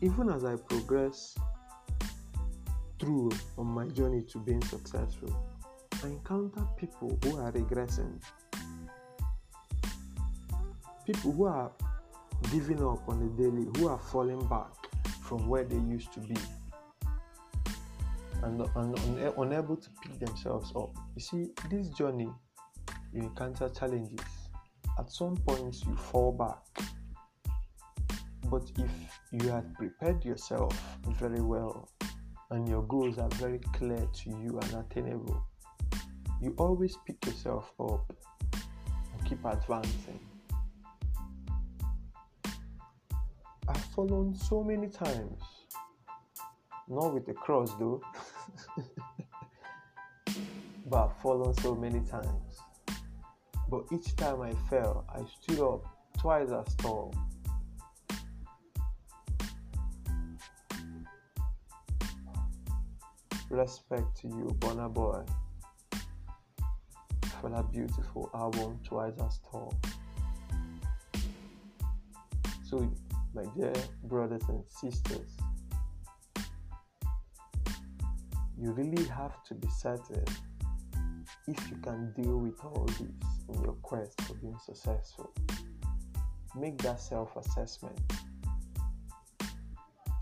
Even 0.00 0.30
as 0.30 0.44
I 0.44 0.54
progress 0.54 1.36
through 3.00 3.32
on 3.56 3.66
my 3.66 3.86
journey 3.86 4.22
to 4.30 4.38
being 4.38 4.62
successful, 4.62 5.34
I 6.04 6.08
encounter 6.08 6.64
people 6.76 7.18
who 7.24 7.38
are 7.38 7.50
regressing, 7.50 8.22
people 11.04 11.32
who 11.32 11.46
are 11.46 11.72
giving 12.52 12.84
up 12.84 13.08
on 13.08 13.18
the 13.18 13.42
daily, 13.42 13.66
who 13.76 13.88
are 13.88 13.98
falling 13.98 14.46
back 14.46 14.70
from 15.22 15.48
where 15.48 15.64
they 15.64 15.76
used 15.76 16.12
to 16.12 16.20
be 16.20 16.36
and, 18.42 18.60
and, 18.76 18.98
and 18.98 19.34
unable 19.38 19.76
to 19.76 19.88
pick 20.02 20.18
themselves 20.18 20.72
up. 20.76 20.96
You 21.14 21.20
see, 21.20 21.50
this 21.70 21.88
journey, 21.90 22.30
you 23.12 23.22
encounter 23.22 23.68
challenges. 23.68 24.24
At 24.98 25.10
some 25.10 25.36
points, 25.36 25.84
you 25.86 25.94
fall 25.94 26.32
back. 26.32 26.86
But 28.50 28.70
if 28.78 28.90
you 29.32 29.48
had 29.50 29.74
prepared 29.74 30.24
yourself 30.24 30.74
very 31.18 31.40
well 31.40 31.88
and 32.50 32.66
your 32.66 32.82
goals 32.82 33.18
are 33.18 33.28
very 33.30 33.58
clear 33.74 34.08
to 34.12 34.30
you 34.30 34.58
and 34.62 34.74
attainable, 34.74 35.44
you 36.40 36.54
always 36.58 36.96
pick 37.06 37.24
yourself 37.26 37.72
up 37.78 38.10
and 38.54 39.28
keep 39.28 39.44
advancing. 39.44 40.20
I've 43.68 43.84
fallen 43.94 44.34
so 44.34 44.64
many 44.64 44.88
times, 44.88 45.42
not 46.88 47.14
with 47.14 47.26
the 47.26 47.34
cross 47.34 47.72
though, 47.78 48.00
but 50.86 51.04
I've 51.04 51.16
fallen 51.22 51.54
so 51.54 51.74
many 51.74 52.00
times. 52.00 52.60
But 53.70 53.84
each 53.92 54.16
time 54.16 54.40
I 54.42 54.52
fell, 54.70 55.04
I 55.08 55.20
stood 55.42 55.60
up 55.60 55.84
twice 56.18 56.50
as 56.50 56.74
tall. 56.76 57.14
Respect 63.50 64.16
to 64.20 64.28
you, 64.28 64.56
Burna 64.60 64.92
Boy 64.92 65.24
for 67.40 67.50
that 67.50 67.70
beautiful 67.70 68.30
album 68.34 68.78
twice 68.84 69.14
as 69.24 69.38
tall. 69.50 69.72
So, 72.64 72.90
my 73.34 73.44
dear 73.56 73.72
brothers 74.04 74.42
and 74.48 74.62
sisters, 74.68 75.37
you 78.60 78.72
really 78.72 79.04
have 79.04 79.42
to 79.44 79.54
be 79.54 79.68
certain 79.68 80.24
if 81.46 81.70
you 81.70 81.76
can 81.82 82.12
deal 82.12 82.38
with 82.38 82.58
all 82.64 82.84
this 82.86 83.00
in 83.00 83.62
your 83.62 83.74
quest 83.82 84.20
for 84.22 84.34
being 84.34 84.58
successful. 84.64 85.32
Make 86.56 86.78
that 86.78 87.00
self 87.00 87.36
assessment. 87.36 87.98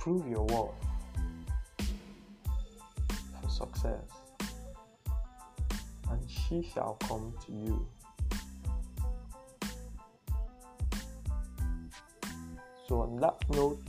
Prove 0.01 0.29
your 0.29 0.45
worth 0.45 0.75
for 3.41 3.49
success 3.49 4.27
and 6.11 6.31
she 6.31 6.63
shall 6.63 6.97
come 7.09 7.35
to 7.47 7.53
you. 7.53 7.87
So, 12.87 13.01
on 13.01 13.17
that 13.17 13.37
note, 13.51 13.83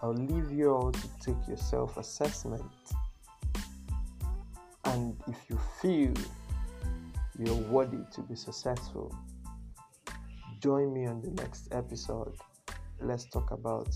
I'll 0.00 0.14
leave 0.14 0.52
you 0.52 0.70
all 0.70 0.92
to 0.92 1.08
take 1.20 1.48
your 1.48 1.56
self 1.56 1.96
assessment. 1.96 2.62
And 4.86 5.16
if 5.26 5.36
you 5.48 5.58
feel 5.80 6.14
you're 7.38 7.54
worthy 7.68 8.04
to 8.12 8.22
be 8.22 8.34
successful, 8.34 9.14
join 10.60 10.92
me 10.92 11.06
on 11.06 11.20
the 11.20 11.30
next 11.42 11.68
episode. 11.72 12.34
Let's 13.00 13.26
talk 13.26 13.50
about 13.50 13.88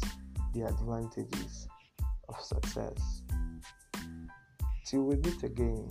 the 0.52 0.62
advantages 0.62 1.68
of 2.28 2.40
success. 2.40 3.22
Till 4.84 5.02
we 5.02 5.16
meet 5.16 5.42
again. 5.42 5.88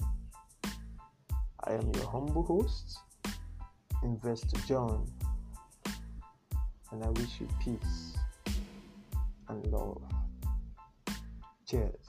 I 1.66 1.74
am 1.74 1.92
your 1.94 2.10
humble 2.10 2.44
host, 2.44 2.98
Investor 4.04 4.58
John, 4.66 5.06
and 6.92 7.04
I 7.04 7.10
wish 7.10 7.40
you 7.40 7.48
peace 7.62 8.16
and 9.48 9.66
love. 9.68 10.02
Cheers. 11.68 12.09